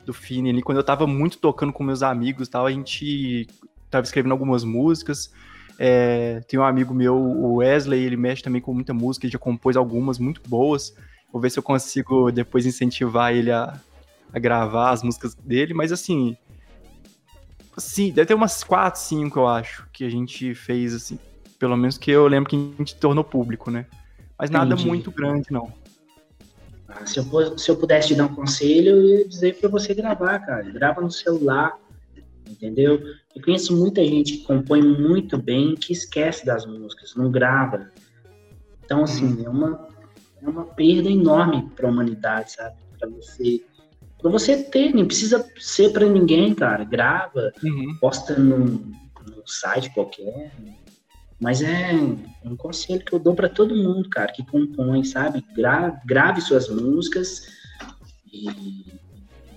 [0.07, 0.63] do feeling ali.
[0.63, 3.49] Quando eu tava muito tocando com meus amigos tal, a gente
[3.91, 5.33] tava escrevendo algumas músicas.
[5.77, 9.41] É, tem um amigo meu, o Wesley, ele mexe também com muita música, ele já
[9.41, 10.95] compôs algumas muito boas.
[11.33, 13.81] Vou ver se eu consigo depois incentivar ele a,
[14.33, 16.37] a gravar as músicas dele, mas assim.
[17.79, 21.19] Sim, deve ter umas quatro, cinco, eu acho, que a gente fez, assim.
[21.59, 23.87] Pelo menos que eu lembro que a gente tornou público, né?
[24.39, 24.89] Mas nada Entendi.
[24.89, 25.73] muito grande, não.
[27.07, 30.39] Se, eu, se eu pudesse te dar um conselho, eu ia dizer para você gravar,
[30.41, 30.63] cara.
[30.71, 31.79] Grava no celular,
[32.47, 33.01] entendeu?
[33.35, 37.91] Eu conheço muita gente que compõe muito bem, que esquece das músicas, não grava.
[38.85, 39.89] Então, assim, é uma,
[40.43, 42.77] é uma perda enorme para a humanidade, sabe?
[42.99, 43.65] Para você,
[44.21, 46.85] para você ter, nem precisa ser para ninguém, cara.
[46.85, 47.97] Grava, uhum.
[48.01, 48.93] posta num,
[49.27, 50.53] num site qualquer.
[51.41, 51.93] Mas é
[52.45, 55.45] um conselho que eu dou para todo mundo, cara, que compõe, sabe?
[55.55, 57.43] Gra grave suas músicas
[58.33, 58.47] e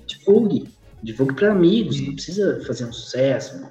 [0.07, 3.63] divulgue divulgue para amigos, não precisa fazer um sucesso.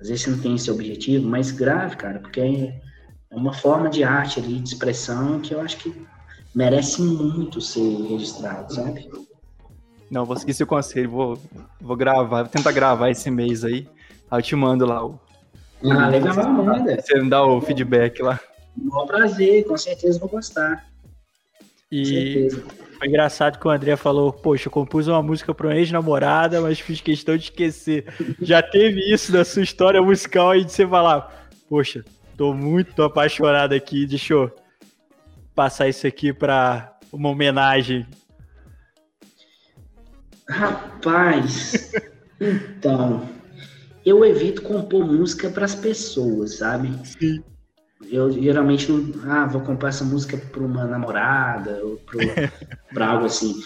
[0.00, 4.02] Às vezes você não tem esse objetivo, mas grave, cara, porque é uma forma de
[4.02, 5.94] arte ali, de expressão, que eu acho que
[6.58, 9.08] merece muito ser registrado, sabe?
[10.10, 11.38] Não, vou seguir seu conselho, vou,
[11.80, 13.86] vou gravar, vou tentar gravar esse mês aí.
[14.28, 15.20] Aí eu te mando lá o.
[15.84, 17.00] Ah, legal, manda.
[17.00, 18.40] Você me dá o feedback lá.
[18.76, 20.84] Um prazer, com certeza vou gostar.
[21.92, 22.48] E
[22.98, 26.80] foi engraçado que o André falou: Poxa, eu compus uma música para uma ex-namorada, mas
[26.80, 28.04] fiz questão de esquecer.
[28.42, 32.04] Já teve isso na sua história musical aí de você falar: Poxa,
[32.36, 34.52] tô muito apaixonado aqui, deixa eu
[35.58, 38.06] passar isso aqui para uma homenagem.
[40.48, 41.90] Rapaz,
[42.40, 43.28] então,
[44.06, 46.94] eu evito compor música para as pessoas, sabe?
[47.04, 47.42] Sim.
[48.08, 49.12] Eu geralmente não.
[49.28, 52.00] Ah, vou comprar essa música para uma namorada ou
[52.94, 53.60] para algo assim.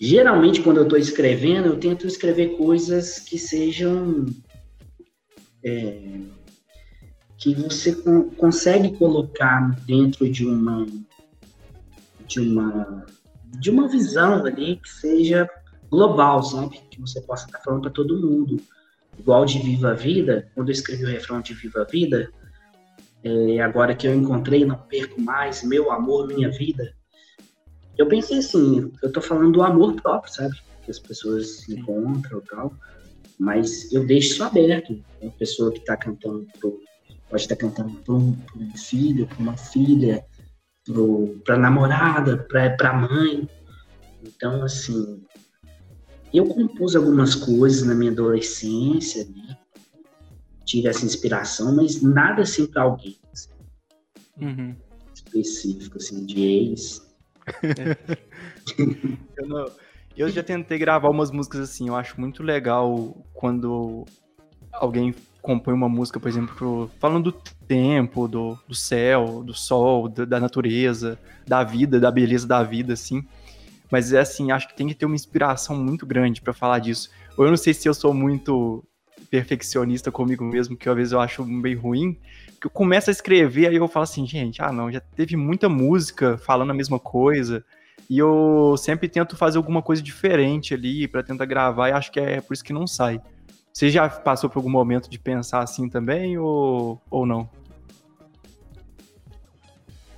[0.00, 4.24] Geralmente, quando eu estou escrevendo, eu tento escrever coisas que sejam.
[5.62, 6.20] É,
[7.42, 7.92] que você
[8.36, 10.86] consegue colocar dentro de uma.
[12.24, 13.04] de uma.
[13.58, 15.50] de uma visão ali que seja
[15.90, 16.80] global, sabe?
[16.88, 18.60] Que você possa estar falando para todo mundo.
[19.18, 22.30] Igual de Viva a Vida, quando eu escrevi o refrão de Viva a Vida,
[23.24, 26.94] é, agora que eu encontrei, não perco mais, meu amor, minha vida.
[27.98, 30.56] Eu pensei assim, eu tô falando do amor próprio, sabe?
[30.84, 32.72] Que as pessoas se encontram e tal,
[33.38, 35.04] mas eu deixo isso aberto.
[35.20, 36.80] Uma pessoa que tá cantando pro,
[37.32, 40.22] pode estar cantando para um, um, filho, para uma filha,
[41.44, 43.48] para namorada, para mãe.
[44.22, 45.24] Então, assim,
[46.32, 49.56] eu compus algumas coisas na minha adolescência, né?
[50.66, 53.18] tive essa inspiração, mas nada assim para alguém.
[53.32, 53.48] Assim.
[54.38, 54.76] uhum.
[55.14, 57.10] específico, assim, de ex.
[59.38, 59.72] eu, não,
[60.14, 64.04] eu já tentei gravar umas músicas assim, eu acho muito legal quando
[64.70, 67.32] alguém compõe uma música, por exemplo, falando do
[67.66, 73.26] tempo, do, do céu, do sol, da, natureza, da vida, da beleza da vida, assim.
[73.90, 77.10] Mas é assim, acho que tem que ter uma inspiração muito grande para falar disso.
[77.36, 78.84] Ou eu não sei se eu sou muito
[79.28, 82.16] perfeccionista comigo mesmo, que às vezes eu acho bem ruim,
[82.60, 85.68] que eu começo a escrever, aí eu falo assim, gente, ah não, já teve muita
[85.68, 87.64] música falando a mesma coisa,
[88.08, 92.20] e eu sempre tento fazer alguma coisa diferente ali para tentar gravar, e acho que
[92.20, 93.20] é por isso que não sai.
[93.72, 97.48] Você já passou por algum momento de pensar assim também, ou, ou não?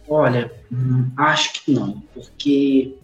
[0.08, 0.52] Olha,
[1.16, 2.98] acho que não, porque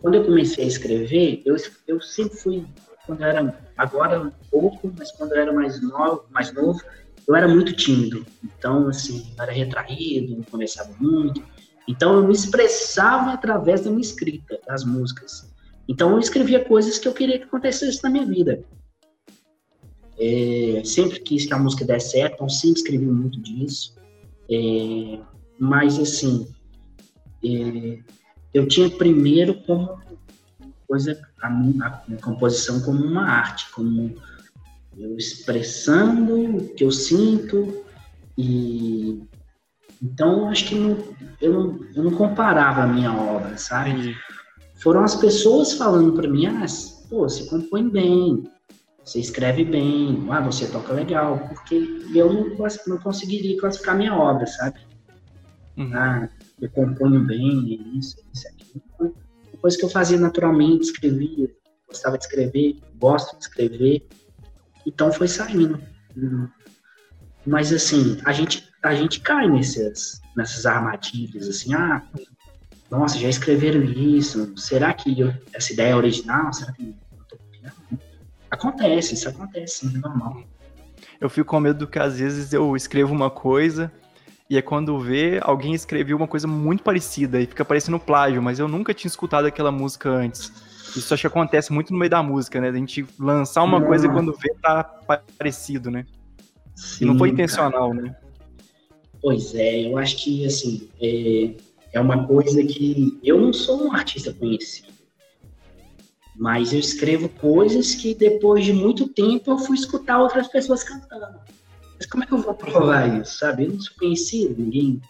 [0.00, 2.66] quando eu comecei a escrever, eu, eu sempre fui,
[3.06, 6.80] quando eu era, agora um pouco, mas quando eu era mais novo, mais novo
[7.26, 8.24] eu era muito tímido.
[8.42, 11.42] Então, assim, eu era retraído, não conversava muito.
[11.88, 15.50] Então, eu me expressava através da minha escrita, das músicas.
[15.88, 18.62] Então, eu escrevia coisas que eu queria que acontecesse na minha vida.
[20.18, 23.94] É, sempre quis que a música desse certo, então sempre escrevi muito disso.
[24.50, 25.18] É,
[25.58, 26.46] mas, assim,
[27.44, 27.98] é,
[28.52, 30.00] eu tinha primeiro como
[30.86, 34.14] coisa, a, a, a composição como uma arte, como
[34.96, 37.84] eu expressando o que eu sinto
[38.38, 39.22] e
[40.02, 40.98] então acho que não,
[41.40, 44.16] eu, não, eu não comparava a minha obra, sabe?
[44.76, 46.66] Foram as pessoas falando para mim, ah,
[47.08, 48.44] pô, você compõe bem,
[49.04, 51.74] você escreve bem, ah, você toca legal, porque
[52.14, 54.80] eu não, não conseguiria classificar minha obra, sabe?
[55.76, 55.90] Uhum.
[55.94, 56.28] Ah,
[56.60, 59.14] eu componho bem, isso, isso, aquilo.
[59.60, 61.50] Coisa que eu fazia naturalmente, escrevia,
[61.86, 64.06] gostava de escrever, gosto de escrever,
[64.86, 65.80] então foi saindo.
[67.46, 72.02] Mas assim, a gente, a gente cai nessas, nessas armadilhas, assim, ah,
[72.90, 76.52] nossa, já escreveram isso, será que eu, essa ideia é original?
[76.52, 76.94] Será que
[78.54, 80.42] Acontece, isso acontece, é normal.
[81.20, 83.92] Eu fico com medo que às vezes eu escrevo uma coisa
[84.48, 88.58] e é quando vê, alguém escreveu uma coisa muito parecida e fica parecendo plágio, mas
[88.58, 90.52] eu nunca tinha escutado aquela música antes.
[90.96, 92.68] Isso acho que acontece muito no meio da música, né?
[92.68, 93.86] A gente lançar uma não.
[93.86, 94.84] coisa e quando vê tá
[95.36, 96.06] parecido, né?
[96.76, 98.02] Sim, e não foi intencional, cara.
[98.02, 98.16] né?
[99.20, 101.54] Pois é, eu acho que, assim, é,
[101.94, 103.18] é uma coisa que...
[103.24, 104.92] Eu não sou um artista conhecido,
[106.36, 111.38] mas eu escrevo coisas que depois de muito tempo eu fui escutar outras pessoas cantando.
[111.96, 113.64] Mas como é que eu vou provar isso, sabe?
[113.64, 115.00] Eu não sou conhecido, ninguém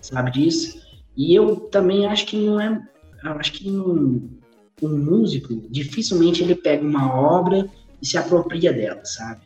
[0.00, 0.80] sabe disso.
[1.16, 2.82] E eu também acho que não é...
[3.22, 4.28] Acho que não
[4.82, 7.68] um músico, dificilmente ele pega uma obra
[8.00, 9.40] e se apropria dela, sabe?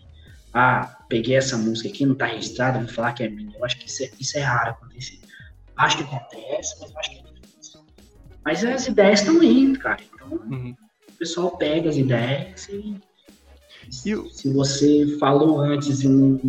[0.53, 3.55] Ah, peguei essa música aqui, não tá registrada, vou falar que é minha.
[3.55, 5.20] Eu acho que isso é, isso é raro acontecer.
[5.77, 7.81] Acho que acontece, mas acho que é difícil.
[8.42, 10.01] Mas as ideias estão indo, cara.
[10.14, 10.75] Então, uhum.
[11.16, 12.94] O pessoal pega as ideias e.
[13.90, 16.40] se você falou antes e não,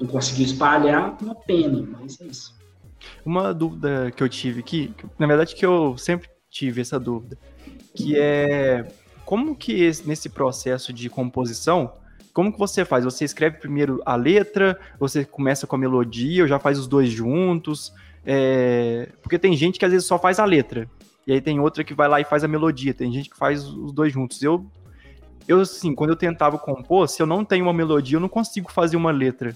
[0.00, 2.54] não conseguiu espalhar, uma pena, mas é isso.
[3.24, 7.36] Uma dúvida que eu tive aqui, na verdade que eu sempre tive essa dúvida
[7.96, 8.86] que é
[9.24, 11.92] como que nesse processo de composição,
[12.32, 13.04] como que você faz?
[13.04, 17.10] Você escreve primeiro a letra, você começa com a melodia, ou já faz os dois
[17.10, 17.92] juntos?
[18.24, 19.08] É...
[19.22, 20.88] Porque tem gente que às vezes só faz a letra,
[21.26, 23.64] e aí tem outra que vai lá e faz a melodia, tem gente que faz
[23.64, 24.42] os dois juntos.
[24.42, 24.64] Eu,
[25.48, 28.70] eu assim, quando eu tentava compor, se eu não tenho uma melodia, eu não consigo
[28.70, 29.54] fazer uma letra.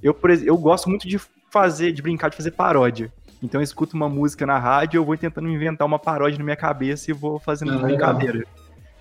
[0.00, 1.18] Eu, eu gosto muito de
[1.50, 3.12] fazer, de brincar, de fazer paródia.
[3.42, 6.56] Então eu escuto uma música na rádio, eu vou tentando inventar uma paródia na minha
[6.56, 8.44] cabeça e vou fazendo uma brincadeira.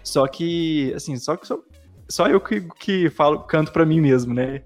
[0.03, 1.59] Só que, assim, só que só,
[2.07, 4.61] só eu que, que falo, canto para mim mesmo, né?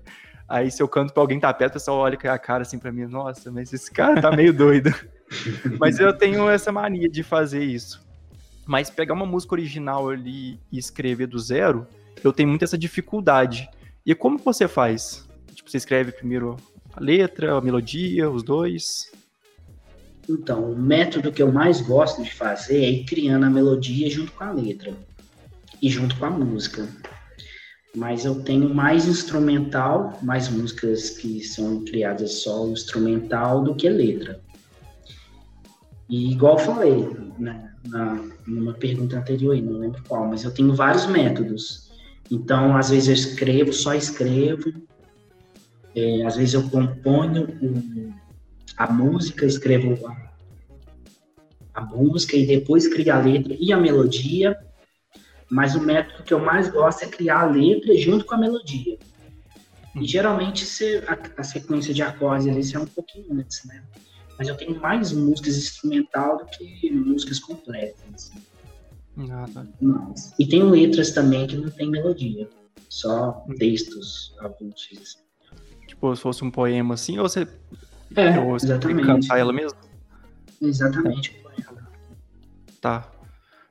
[0.47, 2.61] Aí se eu canto pra alguém que tá perto, o pessoal olha com a cara
[2.61, 4.93] assim pra mim, nossa, mas esse cara tá meio doido.
[5.79, 8.05] mas eu tenho essa mania de fazer isso.
[8.65, 11.87] Mas pegar uma música original ali e escrever do zero,
[12.23, 13.69] eu tenho muito essa dificuldade.
[14.05, 15.27] E como você faz?
[15.53, 16.57] Tipo, você escreve primeiro
[16.93, 19.11] a letra, a melodia, os dois?
[20.29, 24.31] Então, o método que eu mais gosto de fazer é ir criando a melodia junto
[24.31, 24.93] com a letra
[25.81, 26.87] e junto com a música.
[27.95, 34.39] Mas eu tenho mais instrumental, mais músicas que são criadas só instrumental do que letra.
[36.11, 37.09] E igual eu falei
[37.39, 41.89] né, na, numa pergunta anterior, não lembro qual, mas eu tenho vários métodos.
[42.29, 44.73] Então, às vezes eu escrevo, só escrevo.
[45.95, 47.47] É, às vezes eu componho
[48.75, 50.33] a música, escrevo a,
[51.75, 54.57] a música e depois crio a letra e a melodia.
[55.49, 58.97] Mas o método que eu mais gosto é criar a letra junto com a melodia.
[59.95, 63.81] E geralmente se, a, a, sequência de acordes ali é um pouquinho antes, né?
[64.41, 68.01] Mas eu tenho mais músicas instrumental do que músicas completas.
[68.11, 68.41] Assim.
[69.29, 69.67] Ah, tá.
[69.79, 72.49] Mas, e tem letras também que não tem melodia,
[72.89, 75.19] só textos avulsos.
[75.85, 77.47] Tipo, se fosse um poema assim, ou você,
[78.15, 79.05] é, ou você exatamente.
[79.05, 79.77] cantar ela mesmo?
[80.59, 81.39] Exatamente,
[82.81, 83.11] Tá.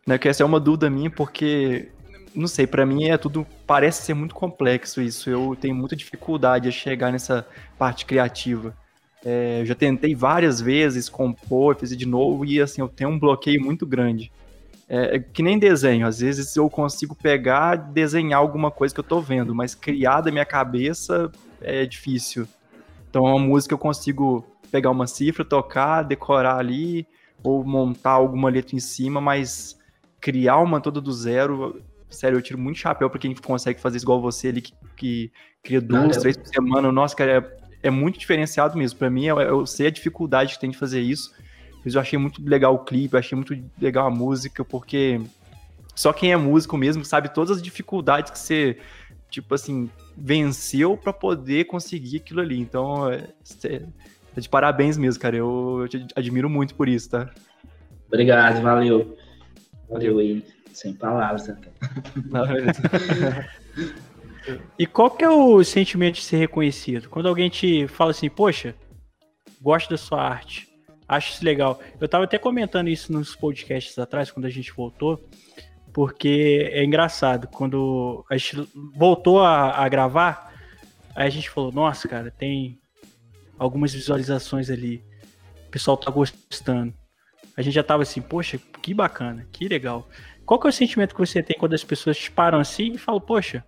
[0.06, 1.90] Né, que essa é uma dúvida minha, porque
[2.32, 5.28] não sei, para mim é tudo parece ser muito complexo isso.
[5.28, 7.44] Eu tenho muita dificuldade a chegar nessa
[7.76, 8.72] parte criativa.
[9.24, 13.18] É, eu já tentei várias vezes compor, fiz de novo e assim eu tenho um
[13.18, 14.32] bloqueio muito grande.
[14.88, 19.04] É, é, que nem desenho, às vezes eu consigo pegar, desenhar alguma coisa que eu
[19.04, 22.48] tô vendo, mas criar da minha cabeça é difícil.
[23.08, 27.06] Então, uma música eu consigo pegar uma cifra, tocar, decorar ali,
[27.42, 29.78] ou montar alguma letra em cima, mas
[30.20, 34.04] criar uma toda do zero, sério, eu tiro muito chapéu pra quem consegue fazer isso
[34.04, 36.90] igual você ali, que, que cria duas, três por semana.
[36.92, 38.98] Nossa, cara, é, muito diferenciado mesmo.
[38.98, 41.32] Para mim, eu, eu, sei a dificuldade que tem de fazer isso.
[41.84, 45.18] Mas eu achei muito legal o clipe, eu achei muito legal a música, porque
[45.94, 48.76] só quem é músico mesmo sabe todas as dificuldades que você,
[49.30, 52.60] tipo assim, venceu para poder conseguir aquilo ali.
[52.60, 53.28] Então, é,
[53.64, 55.36] é de parabéns mesmo, cara.
[55.36, 57.30] Eu, eu te admiro muito por isso, tá?
[58.08, 59.16] Obrigado, valeu.
[59.88, 60.44] Valeu aí.
[60.72, 61.48] Sem palavras.
[61.48, 61.56] Né?
[64.78, 67.08] e qual que é o sentimento de ser reconhecido?
[67.08, 68.74] Quando alguém te fala assim, poxa,
[69.60, 70.68] gosto da sua arte,
[71.08, 71.80] acho isso legal.
[72.00, 75.22] Eu tava até comentando isso nos podcasts atrás, quando a gente voltou,
[75.92, 80.54] porque é engraçado, quando a gente voltou a, a gravar,
[81.14, 82.78] aí a gente falou, nossa, cara, tem
[83.58, 85.04] algumas visualizações ali,
[85.66, 86.94] o pessoal tá gostando.
[87.56, 90.08] A gente já tava assim, poxa, que bacana, que legal.
[90.46, 92.98] Qual que é o sentimento que você tem quando as pessoas te param assim e
[92.98, 93.64] falam, poxa,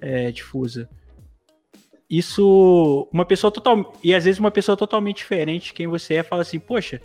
[0.00, 0.88] é, difusa,
[2.10, 6.22] isso, uma pessoa total e às vezes uma pessoa totalmente diferente de quem você é
[6.24, 7.00] fala assim, poxa,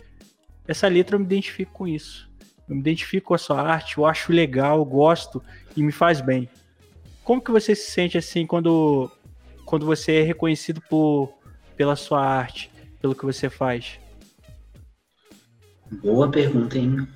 [0.66, 2.28] essa letra eu me identifico com isso,
[2.68, 5.40] eu me identifico com a sua arte, eu acho legal, eu gosto
[5.76, 6.48] e me faz bem.
[7.22, 9.08] Como que você se sente assim quando,
[9.64, 11.32] quando você é reconhecido por,
[11.76, 12.68] pela sua arte,
[13.00, 14.00] pelo que você faz?
[16.02, 17.06] Boa pergunta, hein?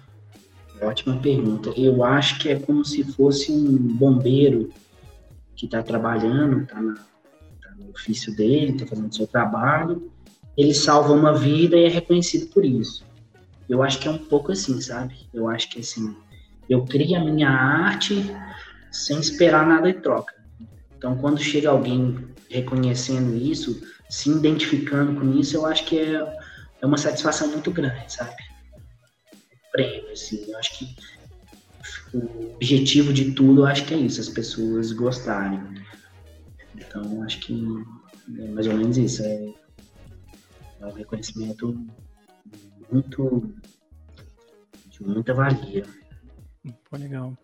[0.81, 1.71] Ótima pergunta.
[1.77, 4.73] Eu acho que é como se fosse um bombeiro
[5.61, 10.11] que está trabalhando, está tá no ofício dele, está fazendo seu trabalho.
[10.57, 13.05] Ele salva uma vida e é reconhecido por isso.
[13.69, 15.29] Eu acho que é um pouco assim, sabe?
[15.35, 16.17] Eu acho que assim,
[16.67, 18.35] eu crio a minha arte
[18.91, 20.35] sem esperar nada em troca.
[20.97, 26.39] Então, quando chega alguém reconhecendo isso, se identificando com isso, eu acho que é,
[26.81, 28.35] é uma satisfação muito grande, sabe?
[29.71, 30.43] prêmio, assim.
[30.49, 30.97] Eu acho que
[32.13, 35.61] o objetivo de tudo, eu acho que é isso, as pessoas gostarem.
[36.75, 37.65] Então, acho que
[38.39, 39.23] é mais ou menos isso.
[39.23, 39.53] É,
[40.81, 41.87] é um reconhecimento
[42.91, 43.55] muito
[44.89, 45.85] de muita valia.
[46.89, 47.37] Pô, legal.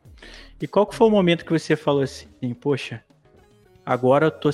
[0.60, 3.04] E qual que foi o momento que você falou assim, poxa,
[3.84, 4.50] agora eu tô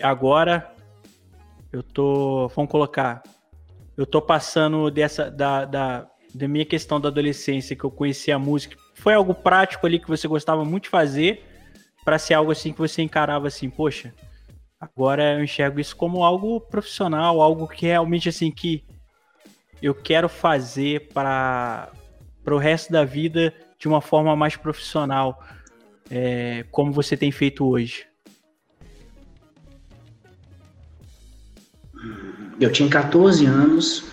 [0.00, 0.74] agora
[1.72, 3.22] eu tô, vamos colocar,
[3.96, 8.38] eu tô passando dessa da, da da minha questão da adolescência, que eu conheci a
[8.38, 11.42] música, foi algo prático ali que você gostava muito de fazer,
[12.04, 14.14] para ser algo assim que você encarava assim, poxa,
[14.78, 18.84] agora eu enxergo isso como algo profissional, algo que realmente assim que
[19.80, 21.90] eu quero fazer para
[22.46, 25.42] o resto da vida de uma forma mais profissional,
[26.10, 28.06] é, como você tem feito hoje.
[32.60, 34.04] Eu tinha 14 anos,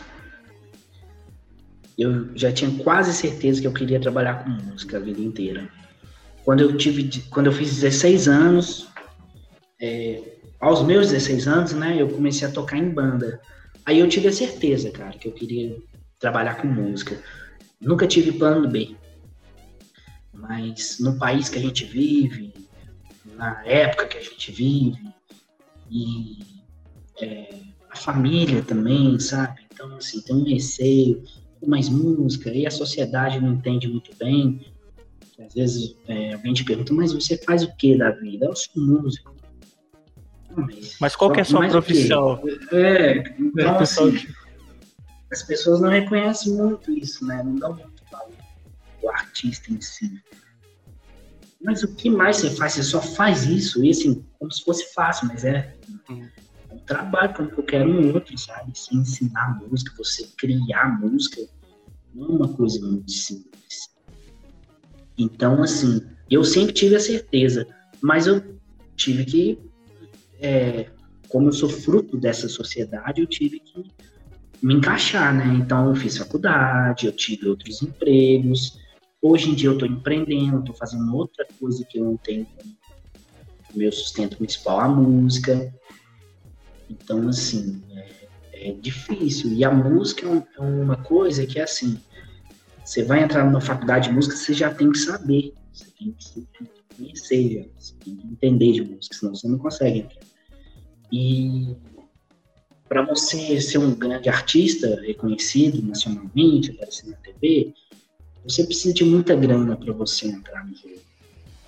[1.98, 5.68] eu já tinha quase certeza que eu queria trabalhar com música a vida inteira.
[6.45, 8.88] Quando eu tive, quando eu fiz 16 anos,
[9.82, 10.22] é,
[10.60, 13.41] aos meus 16 anos, né, eu comecei a tocar em banda.
[13.86, 15.76] Aí eu tive a certeza, cara, que eu queria
[16.20, 17.22] trabalhar com música.
[17.82, 18.95] Nunca tive plano B.
[20.34, 22.54] Mas no país que a gente vive,
[23.36, 25.14] na época que a gente vive,
[25.89, 26.39] e
[27.22, 27.50] é,
[27.89, 29.66] a família também, sabe?
[29.74, 31.24] Então, assim, tem um receio
[31.66, 34.66] mais música, e a sociedade não entende muito bem.
[35.39, 38.47] Às vezes é, alguém te pergunta, mas você faz o que da vida?
[38.47, 39.36] Eu sou músico.
[40.55, 42.41] mas, mas qual que é a sua profissão?
[42.72, 44.28] É, então assim,
[45.32, 47.41] as pessoas não reconhecem muito isso, né?
[47.43, 48.32] Não dão muito valor
[49.03, 50.22] o artista em si.
[51.62, 52.74] Mas o que mais você faz?
[52.74, 55.76] Você só faz isso, e assim, como se fosse fácil, mas é.
[56.10, 56.47] Hum um
[56.88, 58.72] trabalho como qualquer um outro, sabe?
[58.78, 61.42] Se ensinar música, você criar música,
[62.16, 63.90] não é uma coisa muito simples.
[65.18, 67.68] Então, assim, eu sempre tive a certeza,
[68.02, 68.42] mas eu
[68.96, 69.60] tive que
[70.40, 70.90] é,
[71.28, 73.84] como eu sou fruto dessa sociedade, eu tive que
[74.62, 75.46] me encaixar, né?
[75.56, 78.80] Então, eu fiz faculdade, eu tive outros empregos.
[79.22, 82.48] Hoje em dia, eu estou empreendendo, estou fazendo outra coisa que eu não tenho
[83.76, 85.74] meu sustento principal, a música.
[86.90, 89.54] Então, assim, é, é difícil.
[89.54, 92.00] E a música é, é uma coisa que, assim,
[92.84, 96.48] você vai entrar numa faculdade de música, você já tem que saber, você tem que
[96.96, 100.22] conhecer, você tem que entender de música, senão você não consegue entrar.
[101.12, 101.76] E
[102.88, 107.74] para você ser um grande artista reconhecido nacionalmente, aparecer na TV,
[108.44, 111.02] você precisa de muita grana para você entrar no jogo.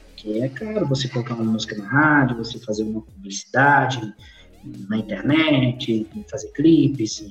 [0.08, 4.14] Porque é caro você colocar uma música na rádio, você fazer uma publicidade
[4.64, 7.24] na internet, fazer clipes,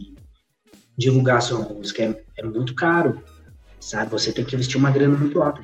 [0.96, 2.02] divulgar sua música.
[2.02, 3.22] É, é, muito caro,
[3.80, 4.10] sabe?
[4.10, 5.62] Você tem que investir uma grana muito alta.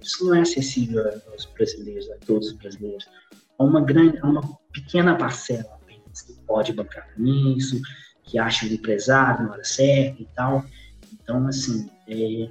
[0.00, 1.02] Isso não é acessível
[1.32, 3.06] aos brasileiros, a todos os brasileiros.
[3.58, 4.42] A uma grande, uma
[4.72, 5.76] pequena parcela
[6.26, 7.80] que pode bancar nisso,
[8.22, 10.64] que acha um empresário na hora certa e tal.
[11.12, 12.48] Então, assim, é,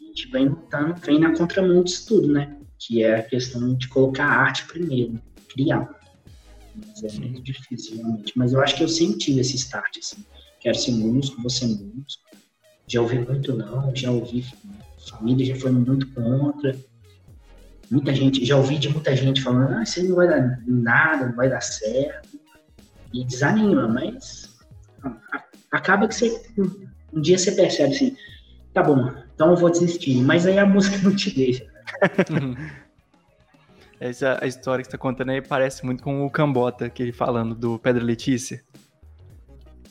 [0.00, 2.56] a gente vem lutando, vem na contramão disso tudo, né?
[2.78, 5.99] Que é a questão de colocar a arte primeiro, criar.
[6.86, 8.32] Mas é muito difícil, realmente.
[8.36, 10.24] Mas eu acho que eu tive esse start, assim.
[10.60, 12.22] Quero ser músico, vou ser músico.
[12.86, 14.44] Já ouvi muito não, já ouvi,
[15.08, 16.76] família já foi muito contra.
[17.90, 21.34] Muita gente, já ouvi de muita gente falando, ah, isso não vai dar nada, não
[21.34, 22.38] vai dar certo
[23.12, 24.56] e desanima, mas
[25.72, 26.40] acaba que você
[27.12, 28.16] um dia você percebe assim,
[28.72, 31.66] tá bom, então eu vou desistir, mas aí a música não te deixa.
[34.00, 37.12] Essa a história que você tá contando aí parece muito com o Cambota, que ele
[37.12, 38.64] falando do Pedro Letícia.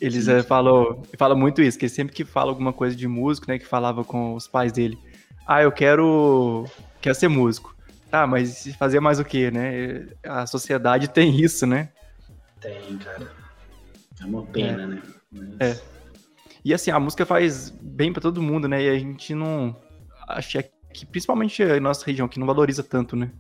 [0.02, 0.48] Eles sim, sim.
[0.48, 4.04] falou, fala muito isso, que sempre que fala alguma coisa de músico, né, que falava
[4.04, 4.98] com os pais dele,
[5.46, 6.66] ah, eu quero,
[7.02, 7.76] quero ser músico.
[8.10, 10.08] Tá, mas fazer mais o quê, né?
[10.24, 11.90] A sociedade tem isso, né?
[12.60, 13.32] Tem, cara.
[14.20, 14.88] É uma pena, é.
[14.88, 15.02] né?
[15.32, 15.60] Mas...
[15.60, 15.82] É.
[16.66, 18.82] E assim, a música faz bem para todo mundo, né?
[18.82, 19.76] E a gente não.
[20.28, 20.60] Acho
[20.94, 23.32] que principalmente a nossa região que não valoriza tanto, né?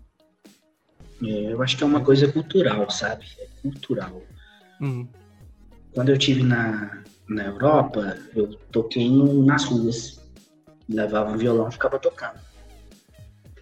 [1.24, 3.26] É, eu acho que é uma coisa cultural, sabe?
[3.40, 4.22] É cultural.
[4.80, 5.08] Uhum.
[5.94, 9.10] Quando eu tive na, na Europa, eu toquei
[9.44, 10.20] nas ruas.
[10.88, 12.40] Levava um violão e ficava tocando.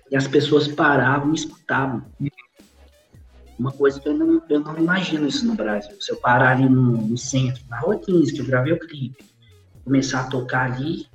[0.10, 2.06] E as pessoas paravam e escutavam.
[3.60, 6.00] Uma coisa que eu não, eu não imagino isso no Brasil.
[6.00, 9.26] Se eu parar ali no, no centro, na Rua 15, que eu gravei o clipe,
[9.84, 11.08] começar a tocar ali,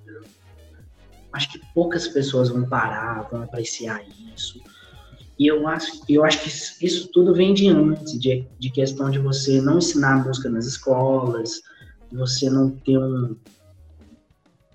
[1.32, 4.02] acho que poucas pessoas vão parar, vão apreciar
[4.34, 4.60] isso.
[5.38, 9.18] E eu acho, eu acho que isso tudo vem de antes, de, de questão de
[9.18, 11.60] você não ensinar música nas escolas,
[12.12, 13.34] você não ter um.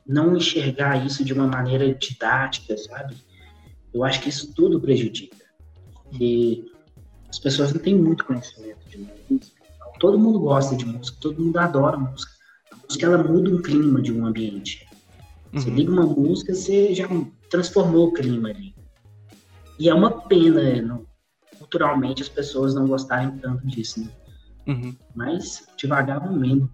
[0.05, 3.15] não enxergar isso de uma maneira didática, sabe?
[3.93, 5.37] Eu acho que isso tudo prejudica.
[6.03, 6.65] Porque
[7.29, 9.57] as pessoas não têm muito conhecimento de música.
[9.99, 12.31] Todo mundo gosta de música, todo mundo adora música.
[12.71, 14.87] A música ela muda o clima de um ambiente.
[15.53, 15.75] Você uhum.
[15.75, 17.07] liga uma música, você já
[17.49, 18.76] transformou o clima ali.
[19.79, 21.05] E é uma pena, não,
[21.57, 24.11] culturalmente, as pessoas não gostarem tanto disso, né?
[24.67, 24.95] Uhum.
[25.15, 26.69] Mas devagar vão indo.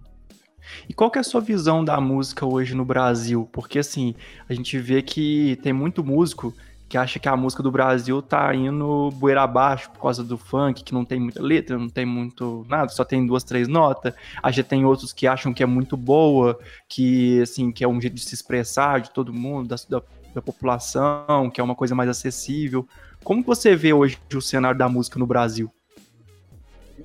[0.88, 3.48] E qual que é a sua visão da música hoje no Brasil?
[3.52, 4.14] Porque assim,
[4.48, 6.54] a gente vê que tem muito músico
[6.88, 10.84] que acha que a música do Brasil tá indo bueira abaixo por causa do funk,
[10.84, 14.14] que não tem muita letra, não tem muito nada, só tem duas, três notas.
[14.42, 18.00] A gente tem outros que acham que é muito boa, que assim, que é um
[18.00, 20.02] jeito de se expressar de todo mundo, da, da,
[20.34, 22.86] da população, que é uma coisa mais acessível.
[23.22, 25.70] Como você vê hoje o cenário da música no Brasil?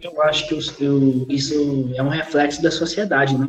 [0.01, 3.47] Eu acho que eu, isso é um reflexo da sociedade, né?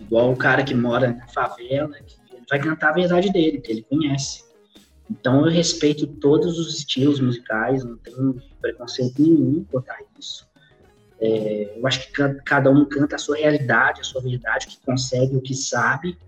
[0.00, 2.16] Igual o cara que mora na favela, que
[2.48, 4.44] vai cantar a verdade dele, que ele conhece.
[5.10, 10.46] Então eu respeito todos os estilos musicais, não tenho preconceito nenhum quanto a isso.
[11.20, 12.12] É, eu acho que
[12.44, 16.18] cada um canta a sua realidade, a sua verdade, o que consegue, o que sabe.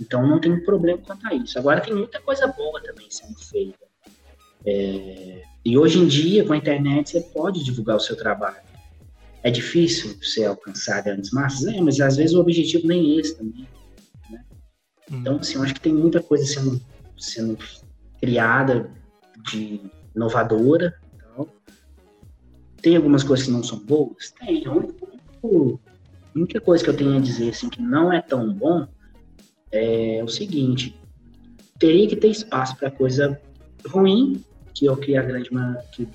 [0.00, 1.58] Então não tem problema quanto a isso.
[1.58, 3.86] Agora tem muita coisa boa também sendo feita.
[4.64, 8.62] É, e hoje em dia, com a internet, você pode divulgar o seu trabalho.
[9.42, 13.36] É difícil você alcançar grandes massas, é, mas às vezes o objetivo nem é esse
[13.36, 13.66] também.
[14.30, 14.44] Né?
[15.10, 16.80] Então, assim, eu acho que tem muita coisa sendo,
[17.18, 17.58] sendo
[18.20, 18.88] criada
[19.50, 19.80] de
[20.14, 20.94] inovadora.
[21.16, 21.48] Então,
[22.80, 24.32] tem algumas coisas que não são boas?
[24.38, 24.64] Tem.
[24.66, 28.86] A única coisa que eu tenho a dizer assim, que não é tão bom
[29.72, 30.96] é o seguinte:
[31.78, 33.40] teria que ter espaço para coisa
[33.88, 34.44] ruim,
[34.74, 35.50] que eu que a grande
[35.92, 36.06] que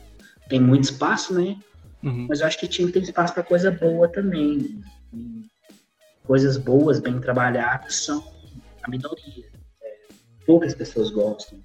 [0.47, 1.58] tem muito espaço, né?
[2.03, 2.28] Uhum.
[2.30, 4.82] Mas eu acho que tinha que ter espaço para coisa boa também.
[5.14, 5.45] E
[6.24, 8.24] coisas boas, bem trabalhadas, são
[8.84, 9.45] a minoria.
[9.82, 9.95] É,
[10.45, 11.60] poucas pessoas gostam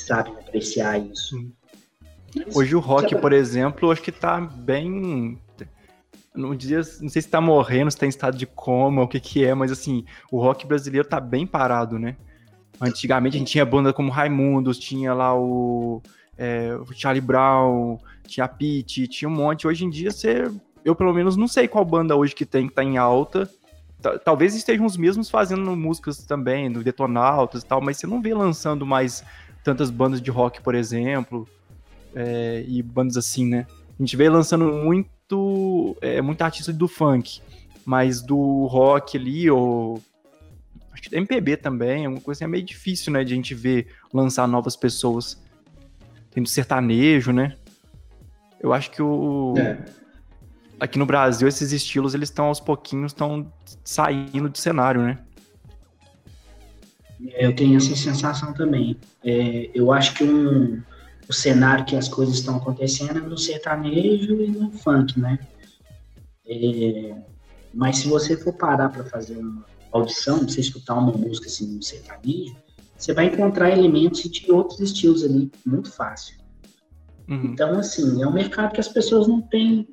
[0.00, 1.36] sabem apreciar isso.
[2.54, 5.38] Hoje o rock, por exemplo, acho que tá bem.
[6.34, 9.18] Não, dizia, não sei se tá morrendo, se tá em estado de coma, o que
[9.18, 12.16] que é, mas assim, o rock brasileiro tá bem parado, né?
[12.80, 16.00] Antigamente a gente tinha banda como Raimundos, tinha lá o,
[16.38, 19.66] é, o Charlie Brown, tinha a Pete, tinha um monte.
[19.66, 20.50] Hoje em dia você.
[20.82, 23.50] Eu pelo menos não sei qual banda hoje que tem que tá em alta.
[24.24, 28.32] Talvez estejam os mesmos fazendo músicas também, do Detonautas e tal, mas você não vê
[28.32, 29.22] lançando mais
[29.62, 31.46] tantas bandas de rock, por exemplo,
[32.14, 33.66] é, e bandas assim, né?
[33.68, 35.10] A gente vê lançando muito,
[36.00, 37.40] é, muito artista do funk,
[37.84, 40.00] mas do rock ali, ou
[40.92, 43.36] acho que da MPB também, é uma coisa assim, é meio difícil, né, de a
[43.36, 45.40] gente ver lançar novas pessoas.
[46.30, 47.56] Tem do sertanejo, né?
[48.60, 49.54] Eu acho que o...
[49.56, 49.78] É.
[50.78, 53.52] Aqui no Brasil, esses estilos, eles estão aos pouquinhos, estão
[53.84, 55.18] saindo de cenário, né?
[57.32, 58.96] É, eu tenho essa sensação também.
[59.22, 60.80] É, eu acho que um,
[61.30, 65.38] o cenário que as coisas estão acontecendo é no sertanejo e no funk, né?
[66.44, 67.14] É,
[67.72, 71.80] mas se você for parar para fazer uma audição, você escutar uma música assim no
[71.84, 72.56] sertanejo,
[72.98, 76.34] você vai encontrar elementos de outros estilos ali, muito fácil.
[77.28, 77.44] Uhum.
[77.44, 79.88] Então, assim, é um mercado que as pessoas não têm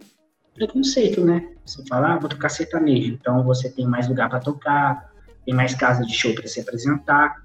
[0.55, 1.53] preconceito, né?
[1.63, 5.13] Você fala, ah, vou tocar sertanejo, então você tem mais lugar para tocar,
[5.45, 7.43] tem mais casa de show para se apresentar.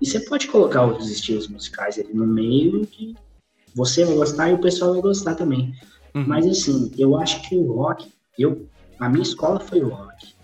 [0.00, 3.16] E você pode colocar outros estilos musicais ali no meio que
[3.74, 5.74] você vai gostar e o pessoal vai gostar também.
[6.14, 6.24] Uhum.
[6.26, 8.68] Mas assim, eu acho que o rock, eu,
[8.98, 10.34] a minha escola foi o rock.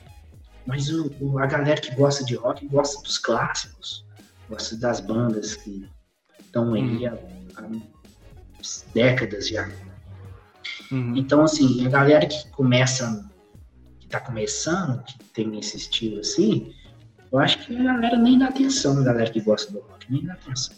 [0.66, 4.04] Mas o, o, a galera que gosta de rock gosta dos clássicos,
[4.48, 5.88] gosta das bandas que
[6.40, 7.18] estão aí uhum.
[7.56, 7.70] há, há
[8.92, 9.70] décadas já.
[10.90, 11.16] Uhum.
[11.16, 13.24] Então, assim, a galera que começa
[14.14, 16.72] tá começando, que tem esse estilo assim,
[17.34, 20.24] eu acho que a galera nem dá atenção, a galera que gosta do rock, nem
[20.24, 20.76] dá atenção.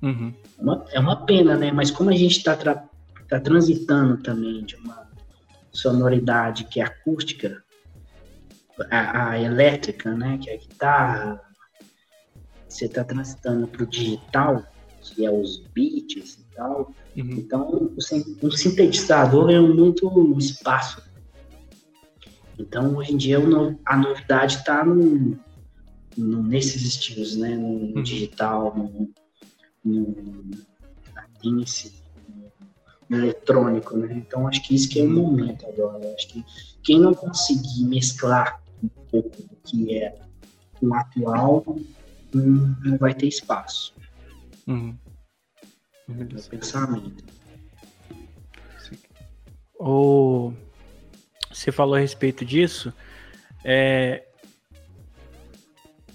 [0.00, 0.32] Uhum.
[0.56, 1.72] É, uma, é uma pena, né?
[1.72, 2.84] Mas como a gente tá, tra
[3.28, 5.08] tá transitando também de uma
[5.72, 7.62] sonoridade que é acústica,
[8.90, 10.38] a, a elétrica, né?
[10.38, 11.40] Que é a guitarra,
[12.68, 14.64] você tá transitando pro digital,
[15.02, 16.94] que é os beats e tal.
[17.16, 17.30] Uhum.
[17.30, 17.94] Então, o,
[18.46, 21.02] o sintetizador é muito espaço
[22.58, 23.38] então, hoje em dia,
[23.86, 25.38] a novidade está no,
[26.18, 27.56] no, nesses estilos, né?
[27.56, 28.02] No uhum.
[28.02, 29.10] digital, no,
[29.84, 30.38] no
[33.08, 34.12] no eletrônico, né?
[34.12, 36.12] Então, acho que isso que é o momento agora.
[36.14, 36.44] Acho que
[36.82, 40.14] quem não conseguir mesclar um pouco do que é
[40.82, 41.64] o atual,
[42.34, 43.94] não, vai ter espaço.
[44.66, 44.94] Uhum.
[46.08, 47.24] É o pensamento.
[49.78, 50.52] O
[51.50, 52.92] você falou a respeito disso.
[53.64, 54.27] É,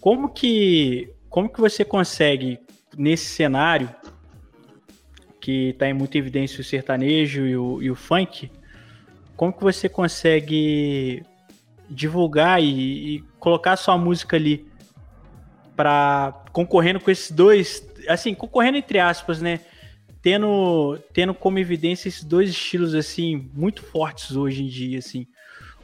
[0.04, 2.60] como que como que você consegue
[2.98, 3.90] nesse cenário
[5.40, 8.52] que está em muita evidência o sertanejo e o, e o, funk,
[9.38, 11.24] como que você consegue
[11.90, 14.68] divulgar e, e colocar sua música ali
[15.74, 19.62] para concorrendo com esses dois, assim, concorrendo entre aspas, né?
[20.22, 25.26] Tendo, tendo como evidência esses dois estilos assim muito fortes hoje em dia, assim.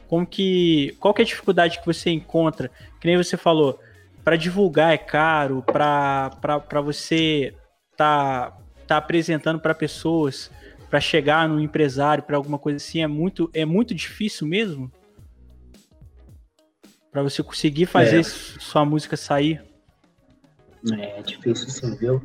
[0.06, 0.94] Como que.
[1.00, 2.70] Qual que é a dificuldade que você encontra?
[3.00, 3.80] Que nem você falou,
[4.24, 7.54] para divulgar é caro, para você
[7.96, 8.56] tá,
[8.86, 10.50] tá apresentando para pessoas,
[10.88, 14.90] para chegar no empresário, para alguma coisa assim, é muito, é muito difícil mesmo?
[17.10, 18.22] Para você conseguir fazer é.
[18.22, 19.62] sua música sair?
[20.92, 22.22] É difícil sim, viu?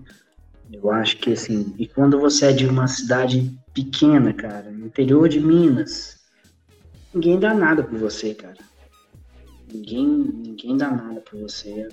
[0.71, 5.29] Eu acho que assim, e quando você é de uma cidade pequena, cara, no interior
[5.29, 6.19] de Minas,
[7.13, 8.57] ninguém dá nada por você, cara.
[9.73, 11.87] Ninguém, ninguém dá nada por você.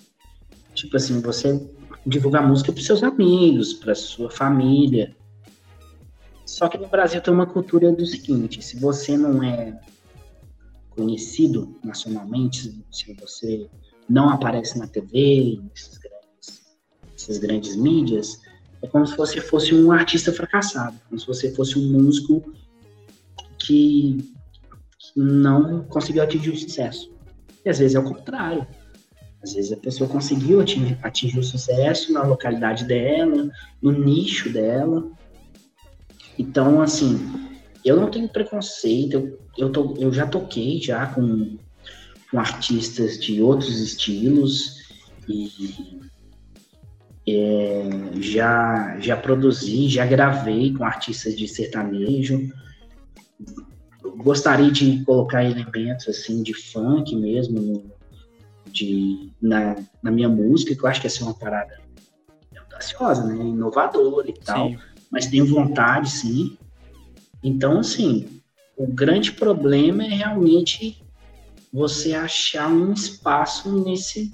[0.75, 1.69] Tipo assim, você
[2.07, 5.15] divulgar música para seus amigos, para sua família.
[6.45, 9.81] Só que no Brasil tem uma cultura do seguinte: se você não é
[10.91, 13.69] conhecido nacionalmente, se você
[14.09, 16.77] não aparece na TV, nessas grandes,
[17.11, 18.41] nessas grandes mídias,
[18.83, 22.43] é como se você fosse um artista fracassado, como se você fosse um músico
[23.59, 24.19] que
[25.17, 27.12] não conseguiu atingir o sucesso.
[27.65, 28.67] E às vezes é o contrário.
[29.43, 33.51] Às vezes a pessoa conseguiu atingir, atingir o sucesso na localidade dela,
[33.81, 35.11] no nicho dela.
[36.39, 37.19] Então, assim,
[37.85, 39.15] eu não tenho preconceito.
[39.15, 41.59] Eu, eu, tô, eu já toquei já com,
[42.31, 44.83] com artistas de outros estilos
[45.29, 46.01] e
[47.29, 47.89] é,
[48.21, 52.53] já, já produzi, já gravei com artistas de sertanejo
[54.23, 57.91] gostaria de colocar elementos assim de funk mesmo
[58.67, 61.81] de, na, na minha música, que eu acho que ia ser uma parada
[62.59, 63.35] audaciosa, né?
[63.35, 64.69] Inovadora e tal.
[64.69, 64.79] Sim.
[65.11, 66.57] mas tenho vontade, sim.
[67.43, 68.41] Então, assim,
[68.77, 71.03] o grande problema é realmente
[71.73, 74.33] você achar um espaço nesse,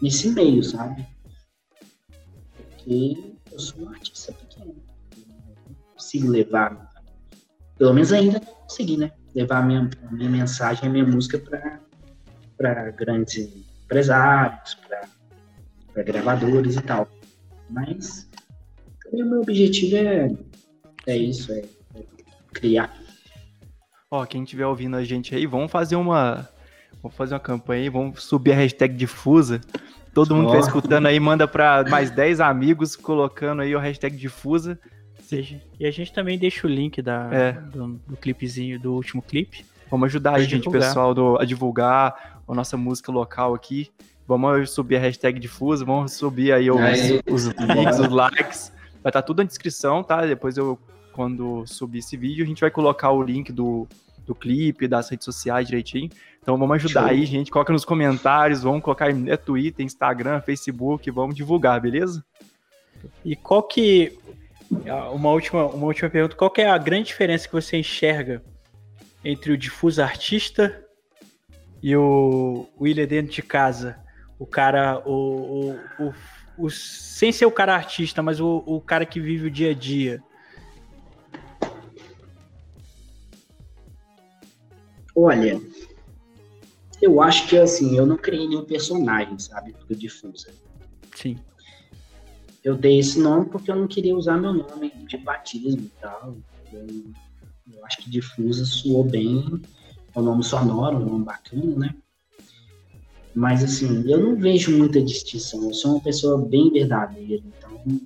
[0.00, 1.06] nesse meio, sabe?
[2.56, 4.76] Porque eu sou um artista pequeno.
[5.68, 6.92] Não consigo levar,
[7.78, 9.12] pelo menos ainda consegui, né?
[9.34, 11.38] Levar a minha, a minha mensagem, a minha música
[12.56, 13.50] para grandes
[13.84, 14.78] empresários,
[15.92, 17.08] para gravadores e tal.
[17.68, 18.28] Mas
[19.04, 20.34] também o meu objetivo é,
[21.06, 21.64] é isso, é,
[21.94, 22.02] é
[22.52, 22.94] criar.
[24.10, 26.48] Ó, quem estiver ouvindo a gente aí, vamos fazer uma.
[27.02, 29.60] Vamos fazer uma campanha aí, vamos subir a hashtag difusa.
[30.14, 34.16] Todo mundo que tá escutando aí, manda para mais 10 amigos colocando aí o hashtag
[34.16, 34.80] difusa.
[35.78, 37.52] E a gente também deixa o link da, é.
[37.52, 39.64] do, do clipezinho, do último clipe.
[39.90, 43.90] Vamos ajudar aí, gente, pessoal, do, a divulgar a nossa música local aqui.
[44.26, 48.72] Vamos subir a hashtag difusa, vamos subir aí os, aí, os links, os likes.
[49.02, 50.26] Vai estar tá tudo na descrição, tá?
[50.26, 50.78] Depois eu,
[51.12, 53.86] quando subir esse vídeo, a gente vai colocar o link do,
[54.26, 56.10] do clipe, das redes sociais direitinho.
[56.42, 57.10] Então vamos ajudar Show.
[57.10, 57.50] aí, gente.
[57.50, 62.24] Coloca nos comentários, vamos colocar é Twitter, Instagram, Facebook, vamos divulgar, beleza?
[63.24, 64.18] E qual que.
[65.12, 66.36] Uma última, uma última pergunta.
[66.36, 68.42] Qual é a grande diferença que você enxerga
[69.24, 70.84] entre o difuso artista
[71.82, 74.04] e o William dentro de casa?
[74.38, 76.14] o cara, o, o, o,
[76.58, 79.74] o, sem ser o cara artista, mas o, o cara que vive o dia a
[79.74, 80.22] dia.
[85.14, 85.58] Olha,
[87.00, 90.52] eu acho que assim, eu não criei nenhum personagem, sabe, do Difusa.
[91.14, 91.38] Sim.
[92.66, 96.36] Eu dei esse nome porque eu não queria usar meu nome de batismo e tal.
[96.72, 96.84] Eu,
[97.72, 99.62] eu acho que Difusa soou bem,
[100.12, 101.96] é um nome sonoro, um nome bacana, né?
[103.32, 105.62] Mas, assim, eu não vejo muita distinção.
[105.62, 107.40] Eu sou uma pessoa bem verdadeira.
[107.46, 108.00] Então,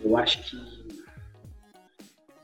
[0.00, 0.56] eu acho que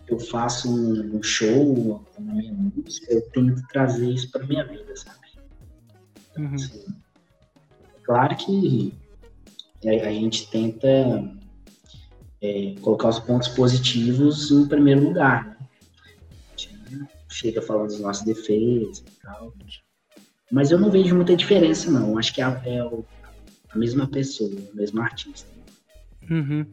[0.06, 5.18] eu faço um show na minha música, eu tento trazer isso para minha vida, sabe?
[6.38, 6.54] Uhum.
[6.54, 6.84] Assim,
[8.04, 9.01] claro que
[9.88, 10.88] a gente tenta
[12.40, 15.46] é, colocar os pontos positivos em primeiro lugar.
[15.46, 15.56] Né?
[16.54, 16.70] A gente
[17.30, 19.52] chega falando dos nossos defeitos e tal.
[20.50, 22.18] Mas eu não vejo muita diferença, não.
[22.18, 22.80] Acho que é, é
[23.70, 25.48] a mesma pessoa, o mesmo artista.
[26.30, 26.66] Uhum.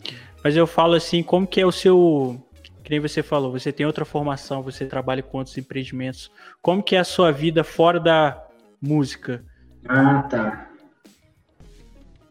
[0.43, 2.43] Mas eu falo assim, como que é o seu.
[2.83, 6.31] Que nem você falou, você tem outra formação, você trabalha com outros empreendimentos.
[6.61, 8.43] Como que é a sua vida fora da
[8.81, 9.45] música?
[9.87, 10.68] Ah, tá.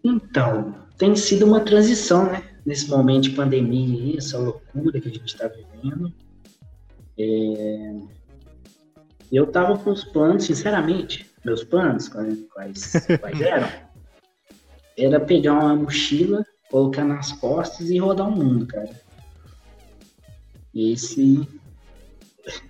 [0.03, 2.43] Então, tem sido uma transição, né?
[2.65, 6.13] Nesse momento de pandemia, essa loucura que a gente está vivendo.
[7.19, 8.01] É...
[9.31, 12.47] Eu tava com os planos, sinceramente, meus planos, quais,
[13.21, 13.69] quais eram,
[14.97, 18.91] era pegar uma mochila, colocar nas costas e rodar o mundo, cara.
[20.75, 21.47] Esse,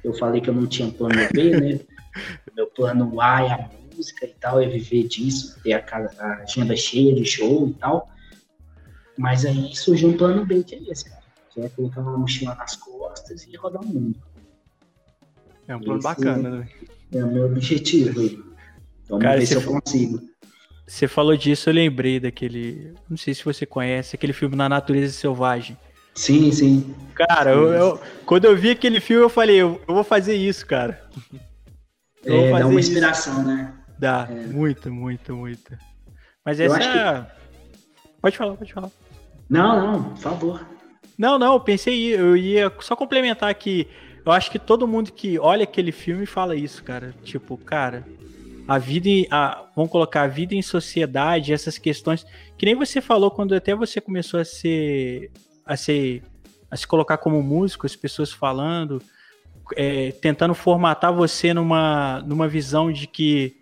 [0.02, 1.80] eu falei que eu não tinha plano B, né?
[2.56, 6.42] Meu plano A é a música e tal, é viver disso, ter a, casa, a
[6.42, 8.08] agenda cheia de show e tal.
[9.16, 11.22] Mas aí surgiu um plano B, que é esse, cara.
[11.50, 14.18] Que é colocar uma mochila nas costas e rodar o mundo.
[15.66, 16.68] É um plano esse bacana, né?
[17.12, 18.40] É o meu objetivo aí.
[19.08, 20.20] Vamos Cara, ver se eu consigo.
[20.86, 22.94] Você falou disso, eu lembrei daquele.
[23.10, 25.76] Não sei se você conhece, aquele filme Na Natureza Selvagem.
[26.14, 26.94] Sim, sim.
[27.14, 27.58] Cara, sim.
[27.58, 31.02] Eu, eu, quando eu vi aquele filme, eu falei, eu, eu vou fazer isso, cara.
[32.24, 33.48] Eu é, dá uma inspiração, isso.
[33.48, 33.77] né?
[33.98, 34.34] Dá, é.
[34.34, 35.76] muito, muito, muito.
[36.44, 36.78] Mas essa.
[36.78, 37.38] Que...
[38.20, 38.90] Pode falar, pode falar.
[39.48, 40.66] Não, não, por favor.
[41.16, 43.88] Não, não, eu pensei, eu ia só complementar que
[44.24, 47.14] eu acho que todo mundo que olha aquele filme fala isso, cara.
[47.24, 48.06] Tipo, cara,
[48.68, 52.26] a vida em, a, vamos colocar a vida em sociedade, essas questões
[52.56, 55.30] que nem você falou quando até você começou a ser
[55.64, 56.22] a ser
[56.70, 59.00] a se colocar como músico, as pessoas falando,
[59.74, 63.57] é, tentando formatar você numa numa visão de que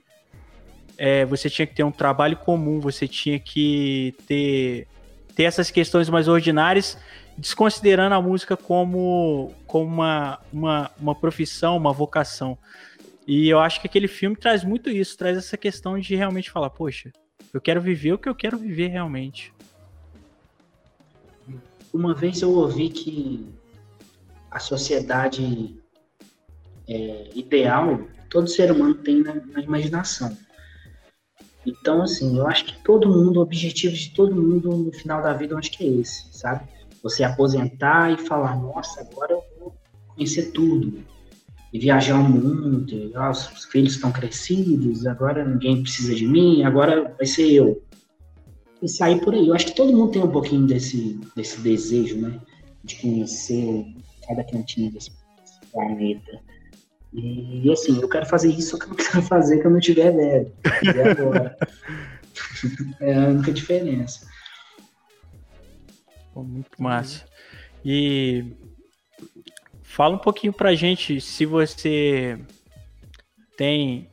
[0.96, 4.86] é, você tinha que ter um trabalho comum, você tinha que ter
[5.34, 6.96] ter essas questões mais ordinárias,
[7.36, 12.56] desconsiderando a música como, como uma, uma, uma profissão, uma vocação.
[13.26, 16.70] E eu acho que aquele filme traz muito isso, traz essa questão de realmente falar,
[16.70, 17.12] poxa,
[17.52, 19.52] eu quero viver o que eu quero viver realmente.
[21.92, 23.46] Uma vez eu ouvi que
[24.50, 25.76] a sociedade
[26.88, 30.36] é, ideal todo ser humano tem na, na, imaginação.
[31.66, 35.32] Então, assim, eu acho que todo mundo, o objetivo de todo mundo no final da
[35.32, 36.64] vida, eu acho que é esse, sabe?
[37.02, 39.74] Você aposentar e falar, nossa, agora eu vou
[40.14, 41.00] conhecer tudo
[41.72, 46.62] e viajar o mundo, e, ah, os filhos estão crescidos, agora ninguém precisa de mim,
[46.62, 47.82] agora vai ser eu.
[48.80, 49.48] E sair por aí.
[49.48, 52.40] Eu acho que todo mundo tem um pouquinho desse, desse desejo, né?
[52.86, 53.84] de conhecer
[54.26, 55.10] cada cantinho desse
[55.72, 56.40] planeta.
[57.16, 60.52] E assim, eu quero fazer isso que eu não quero fazer quando eu tiver velho.
[61.10, 61.56] agora.
[63.00, 64.26] é a única diferença.
[66.34, 67.24] Muito massa.
[67.82, 68.44] E
[69.82, 72.38] fala um pouquinho pra gente se você
[73.56, 74.10] tem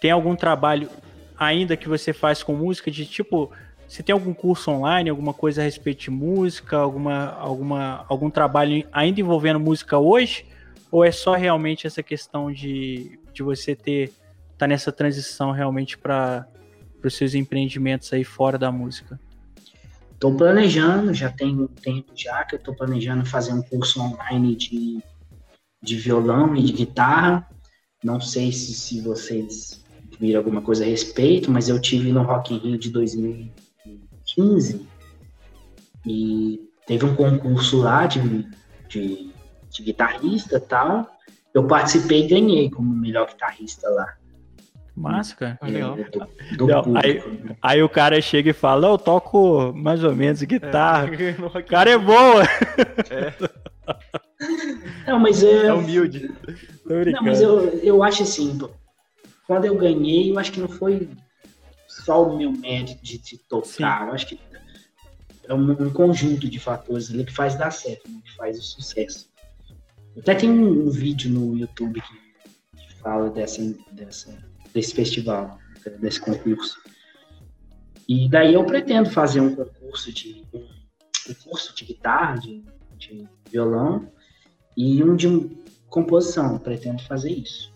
[0.00, 0.88] tem algum trabalho
[1.36, 3.50] ainda que você faz com música de tipo
[3.88, 8.86] você tem algum curso online, alguma coisa a respeito de música, alguma, alguma, algum trabalho
[8.90, 10.46] ainda envolvendo música hoje?
[10.92, 14.12] Ou é só realmente essa questão de, de você ter
[14.58, 16.46] tá nessa transição realmente para
[17.02, 19.18] os seus empreendimentos aí fora da música?
[20.12, 24.54] Estou planejando, já tem um tempo já que eu estou planejando fazer um curso online
[24.54, 25.02] de,
[25.82, 27.48] de violão e de guitarra.
[28.04, 29.82] Não sei se, se vocês
[30.20, 33.50] viram alguma coisa a respeito, mas eu tive no Rock in Rio de 2000
[34.34, 34.86] 15
[36.06, 38.20] e teve um concurso lá de,
[38.88, 39.31] de,
[39.72, 41.10] de guitarrista e tal.
[41.54, 44.06] Eu participei e ganhei como melhor guitarrista lá.
[44.94, 45.58] Massa, cara.
[45.62, 45.96] É, legal.
[45.96, 47.22] Do, do Não, aí,
[47.62, 51.08] aí, o cara chega e fala: Eu toco mais ou menos guitarra.
[51.14, 51.30] É.
[51.40, 52.40] o cara é bom.
[53.10, 53.32] É.
[55.06, 55.66] Não, mas é.
[55.66, 56.30] É humilde.
[57.12, 58.58] Não, mas eu, eu acho assim:
[59.46, 61.08] quando eu ganhei, eu acho que não foi
[61.88, 63.66] só o meu mérito de, de tocar.
[64.00, 64.06] Sim.
[64.06, 64.40] Eu acho que
[65.48, 68.20] é um, um, conjunto de fatores ali que faz dar certo, né?
[68.24, 69.30] que faz o sucesso.
[70.18, 74.36] Até tem um, um vídeo no YouTube que, que fala dessa, dessa,
[74.74, 75.58] desse festival,
[76.00, 76.78] desse concurso.
[78.08, 80.66] E daí eu pretendo fazer um concurso de um,
[81.44, 82.62] curso de guitarra, de,
[82.98, 84.10] de violão
[84.76, 85.50] e um de
[85.88, 86.58] composição.
[86.58, 87.72] Pretendo fazer isso,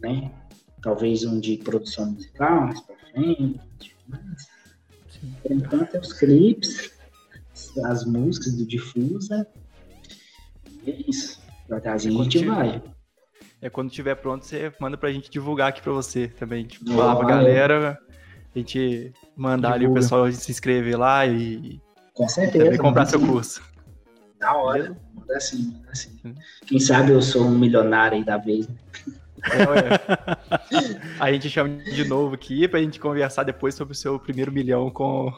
[0.00, 0.32] né?
[0.82, 3.96] Talvez um de produção musical, mais pra frente.
[4.06, 4.48] Mas,
[5.42, 6.92] por enquanto é os clipes,
[7.84, 9.46] as músicas do Difusa.
[10.84, 11.40] E é isso.
[11.70, 12.82] A gente vai.
[13.60, 16.66] É quando tiver pronto, você manda pra gente divulgar aqui pra você também.
[16.66, 17.98] Tipo, falar pra galera,
[18.54, 19.74] a gente mandar Divulga.
[19.74, 21.80] ali o pessoal se inscrever lá e.
[22.14, 22.78] Com certeza.
[22.78, 23.62] Comprar seu curso.
[24.38, 24.96] Da hora.
[25.14, 26.34] Manda assim, manda assim.
[26.66, 28.76] Quem sabe eu sou um milionário aí da vez, né?
[29.46, 34.52] É, a gente chama de novo aqui pra gente conversar depois sobre o seu primeiro
[34.52, 35.32] milhão com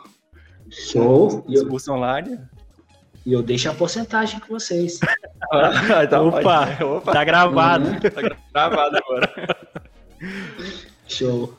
[0.70, 1.45] Show.
[1.49, 2.39] Expulso online.
[3.29, 4.99] E eu deixo a porcentagem com vocês.
[5.53, 7.85] ah, tá, opa, opa, tá gravado.
[7.85, 8.01] Uhum.
[8.01, 8.22] Tá
[8.55, 9.57] gravado agora.
[11.07, 11.55] Show.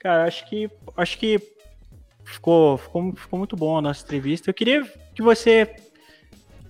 [0.00, 1.38] Cara, acho que acho que
[2.24, 4.50] ficou, ficou, ficou muito bom a nossa entrevista.
[4.50, 4.82] Eu queria
[5.14, 5.76] que você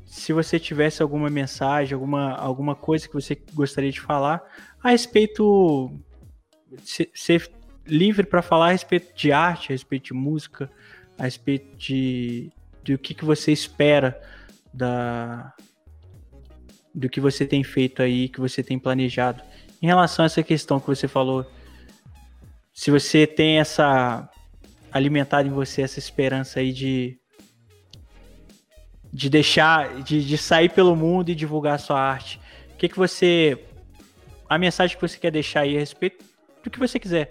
[0.05, 4.43] se você tivesse alguma mensagem, alguma, alguma coisa que você gostaria de falar
[4.83, 5.91] a respeito.
[7.15, 7.51] Ser
[7.87, 10.71] livre para falar a respeito de arte, a respeito de música,
[11.17, 12.53] a respeito de,
[12.85, 14.21] de o que, que você espera
[14.73, 15.53] da
[16.95, 19.43] do que você tem feito aí, que você tem planejado.
[19.83, 21.45] Em relação a essa questão que você falou,
[22.73, 24.31] se você tem essa
[24.93, 27.19] alimentado em você essa esperança aí de
[29.13, 32.41] de deixar, de, de sair pelo mundo e divulgar a sua arte.
[32.73, 33.65] O que, que você.
[34.49, 36.25] A mensagem que você quer deixar aí a respeito
[36.63, 37.29] do que você quiser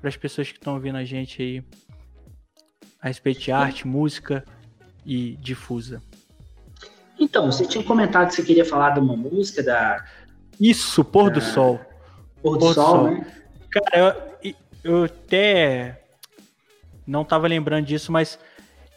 [0.00, 1.62] para as pessoas que estão ouvindo a gente aí
[3.00, 4.44] a respeito de arte, música
[5.06, 6.02] e difusa.
[7.18, 10.04] Então, você tinha comentado que você queria falar de uma música da.
[10.60, 11.36] Isso, Pôr da...
[11.36, 11.80] do Sol.
[12.42, 13.26] Pôr do, Pôr do Sol, Sol, né?
[13.70, 14.54] Cara, eu,
[14.84, 16.02] eu até
[17.06, 18.38] não tava lembrando disso, mas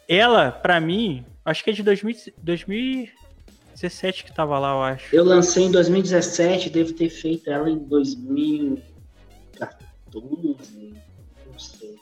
[0.08, 5.16] ela, para mim, Acho que é de 2000, 2017 que tava lá, eu acho.
[5.16, 8.84] Eu lancei em 2017, devo ter feito ela em 2014,
[11.46, 11.96] não sei.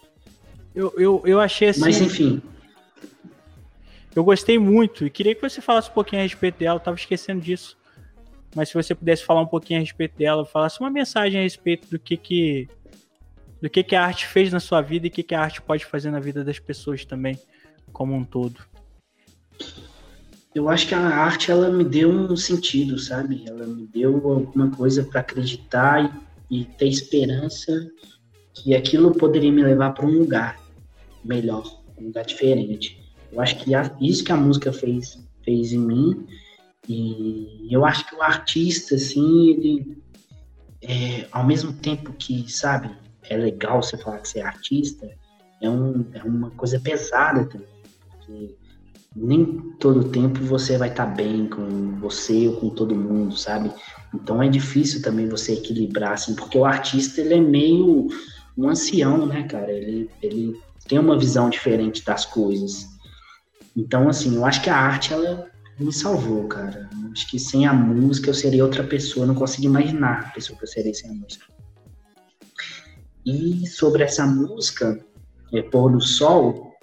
[0.74, 1.80] Eu, eu, eu achei assim.
[1.80, 2.42] Mas enfim.
[4.18, 6.96] Eu gostei muito e queria que você falasse um pouquinho a respeito dela, eu tava
[6.96, 7.76] esquecendo disso.
[8.54, 11.88] Mas se você pudesse falar um pouquinho a respeito dela, falasse uma mensagem a respeito
[11.88, 12.68] do que que
[13.60, 15.60] do que que a arte fez na sua vida e o que que a arte
[15.60, 17.38] pode fazer na vida das pessoas também,
[17.92, 18.60] como um todo
[20.54, 23.44] eu acho que a arte ela me deu um sentido, sabe?
[23.46, 27.88] Ela me deu alguma coisa para acreditar e, e, ter esperança
[28.54, 30.60] que aquilo poderia me levar para um lugar
[31.24, 32.97] melhor, um lugar diferente.
[33.32, 36.26] Eu acho que a, isso que a música fez fez em mim
[36.88, 39.98] e eu acho que o artista, assim, ele
[40.82, 42.90] é, ao mesmo tempo que, sabe,
[43.28, 45.10] é legal você falar que você é artista,
[45.60, 47.66] é, um, é uma coisa pesada também,
[48.10, 48.54] porque
[49.14, 49.44] nem
[49.78, 53.70] todo tempo você vai estar tá bem com você ou com todo mundo, sabe?
[54.14, 58.08] Então é difícil também você equilibrar, assim, porque o artista ele é meio
[58.56, 59.70] um ancião, né, cara?
[59.70, 62.86] Ele, ele tem uma visão diferente das coisas.
[63.78, 65.48] Então, assim, eu acho que a arte, ela
[65.78, 66.90] me salvou, cara.
[67.00, 70.30] Eu acho que sem a música eu seria outra pessoa, eu não consigo imaginar a
[70.30, 71.46] pessoa que eu seria sem a música.
[73.24, 74.98] E sobre essa música,
[75.54, 76.74] é, Pôr do Sol,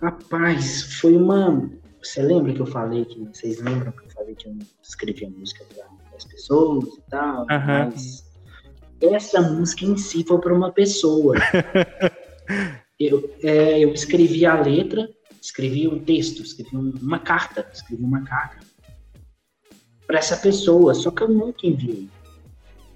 [0.00, 1.68] rapaz, foi uma.
[2.00, 3.24] Você lembra que eu falei que.
[3.24, 5.86] Vocês lembram que eu falei que eu escrevia música para
[6.16, 7.40] as pessoas e tal?
[7.40, 7.46] Uhum.
[7.66, 8.24] Mas
[9.00, 11.34] essa música em si foi para uma pessoa.
[13.00, 15.08] eu, é, eu escrevi a letra,
[15.46, 18.66] escrevi um texto, escrevi uma carta, escrevi uma carta
[20.06, 22.08] para essa pessoa, só que eu nunca enviei.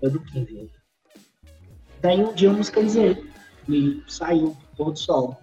[0.02, 0.68] Eu nunca enviei.
[2.00, 3.24] Daí um dia eu musicalizei
[3.68, 5.38] e saiu, pôr do sol.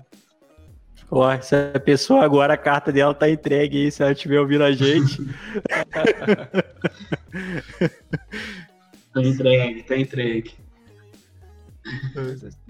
[1.10, 4.74] Ó, essa pessoa agora, a carta dela tá entregue aí, se ela estiver ouvindo a
[4.74, 5.18] gente.
[9.14, 10.52] tá entregue, tá entregue.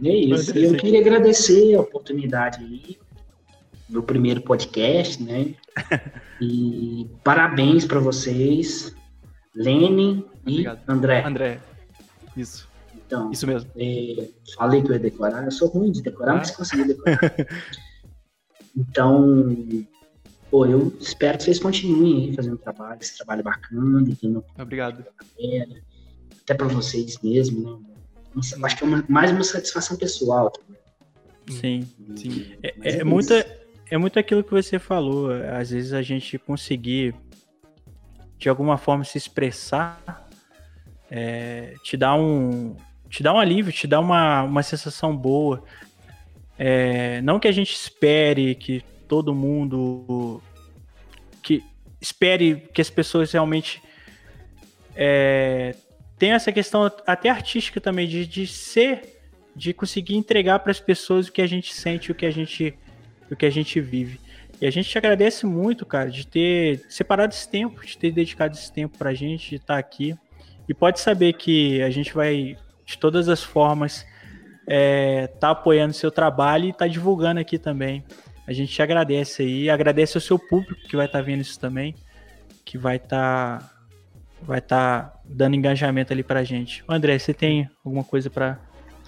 [0.04, 0.56] É isso.
[0.56, 3.00] E eu queria agradecer a oportunidade aí,
[3.90, 5.54] meu primeiro podcast, né?
[6.40, 8.94] E parabéns para vocês,
[9.56, 10.80] Lene e Obrigado.
[10.88, 11.24] André.
[11.26, 11.60] André,
[12.36, 12.70] isso.
[12.96, 13.72] Então, isso mesmo.
[13.76, 16.38] É, falei que eu ia decorar, eu sou ruim de decorar, ah.
[16.38, 17.20] mas consegui decorar.
[18.78, 19.50] então,
[20.52, 24.46] pô, eu espero que vocês continuem aí fazendo trabalho, esse trabalho bacana, entendeu?
[24.60, 25.04] Obrigado.
[26.44, 27.80] Até para vocês mesmo,
[28.36, 28.42] né?
[28.64, 30.52] acho que é uma, mais uma satisfação pessoal.
[31.50, 32.56] Sim, sim.
[32.62, 33.34] É, é, é muito,
[33.90, 35.32] é muito aquilo que você falou.
[35.32, 37.16] Às vezes a gente conseguir,
[38.38, 40.28] de alguma forma, se expressar,
[41.10, 42.76] é, te dá um,
[43.10, 45.64] te dá um alívio, te dá uma, uma sensação boa.
[46.58, 50.42] É, não que a gente espere que todo mundo
[51.42, 51.64] que
[52.02, 53.82] espere que as pessoas realmente
[54.96, 55.76] é,
[56.18, 59.22] tem essa questão até artística também de, de ser,
[59.56, 62.74] de conseguir entregar para as pessoas o que a gente sente, o que a gente,
[63.30, 64.20] o que a gente vive.
[64.60, 68.56] E a gente te agradece muito, cara, de ter separado esse tempo, de ter dedicado
[68.56, 70.16] esse tempo para a gente, de estar tá aqui.
[70.68, 74.06] E pode saber que a gente vai, de todas as formas,
[74.68, 78.04] é, tá apoiando seu trabalho e tá divulgando aqui também.
[78.48, 81.60] A gente te agradece aí, agradece ao seu público que vai estar tá vendo isso
[81.60, 81.94] também,
[82.66, 83.78] que vai estar tá
[84.42, 86.84] vai tá dando engajamento ali pra gente.
[86.88, 88.60] André, você tem alguma coisa para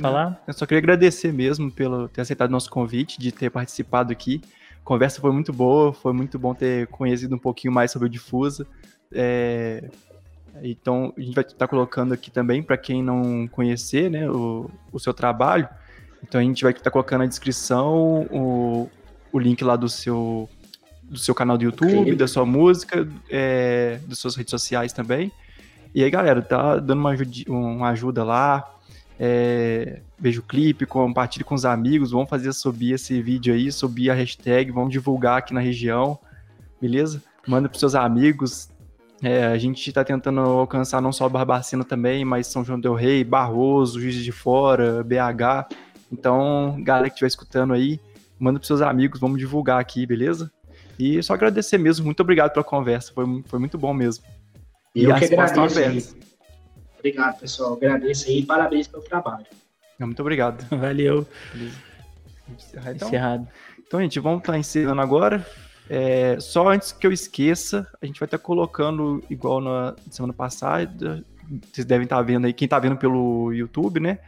[0.02, 0.44] falar?
[0.48, 4.42] Eu só queria agradecer mesmo pelo ter aceitado nosso convite, de ter participado aqui.
[4.82, 8.10] A conversa foi muito boa, foi muito bom ter conhecido um pouquinho mais sobre o
[8.10, 8.66] Difusa.
[9.12, 9.90] É...
[10.62, 14.70] Então, a gente vai estar tá colocando aqui também, para quem não conhecer né, o,
[14.92, 15.70] o seu trabalho.
[16.24, 18.90] Então, a gente vai estar tá colocando na descrição o,
[19.32, 20.50] o link lá do seu
[21.04, 22.16] do seu canal do YouTube, okay.
[22.16, 25.32] da sua música, é, das suas redes sociais também.
[25.94, 27.16] E aí, galera, tá dando uma,
[27.48, 28.79] uma ajuda lá.
[29.22, 34.10] É, veja o clipe, compartilhe com os amigos, vamos fazer subir esse vídeo aí, subir
[34.10, 36.18] a hashtag, vamos divulgar aqui na região,
[36.80, 37.22] beleza?
[37.46, 38.70] Manda para seus amigos.
[39.22, 43.22] É, a gente está tentando alcançar não só Barbacena também, mas São João del Rei,
[43.26, 45.76] Barroso, Juiz de Fora, BH.
[46.10, 48.00] Então, galera que estiver escutando aí,
[48.40, 50.50] manda para seus amigos, vamos divulgar aqui, beleza?
[50.98, 52.06] E só agradecer mesmo.
[52.06, 53.12] Muito obrigado pela conversa.
[53.14, 54.24] Foi, foi muito bom mesmo.
[54.96, 56.16] E eu que agradeço.
[57.00, 57.74] Obrigado, pessoal.
[57.74, 59.46] Agradeço aí e parabéns pelo trabalho.
[60.00, 60.64] Muito obrigado.
[60.76, 61.26] Valeu.
[62.50, 63.08] Encerrar, então.
[63.08, 63.48] Encerrado.
[63.88, 65.46] Então, gente, vamos estar encerrando agora.
[65.90, 71.24] É, só antes que eu esqueça, a gente vai estar colocando, igual na semana passada,
[71.72, 74.20] vocês devem estar vendo aí, quem está vendo pelo YouTube, né?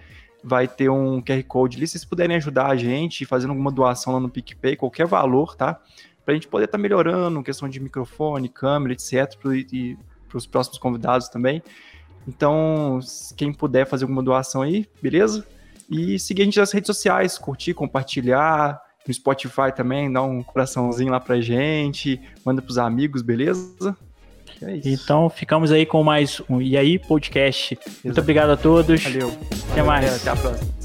[0.43, 1.86] Vai ter um QR Code ali.
[1.86, 5.80] Se vocês puderem ajudar a gente fazendo alguma doação lá no PicPay, qualquer valor, tá?
[6.24, 9.34] para a gente poder estar tá melhorando, questão de microfone, câmera, etc,
[9.72, 9.97] e
[10.28, 11.61] para os próximos convidados também.
[12.28, 12.99] Então,
[13.36, 15.45] quem puder fazer alguma doação aí, beleza?
[15.89, 21.11] E seguir a gente nas redes sociais, curtir, compartilhar, no Spotify também, dá um coraçãozinho
[21.11, 23.95] lá pra gente, manda pros amigos, beleza?
[24.61, 27.74] É então, ficamos aí com mais um E aí Podcast.
[27.74, 27.99] Exato.
[28.03, 29.03] Muito obrigado a todos.
[29.03, 29.36] Valeu.
[29.72, 30.22] Até mais.
[30.22, 30.80] Até a próxima.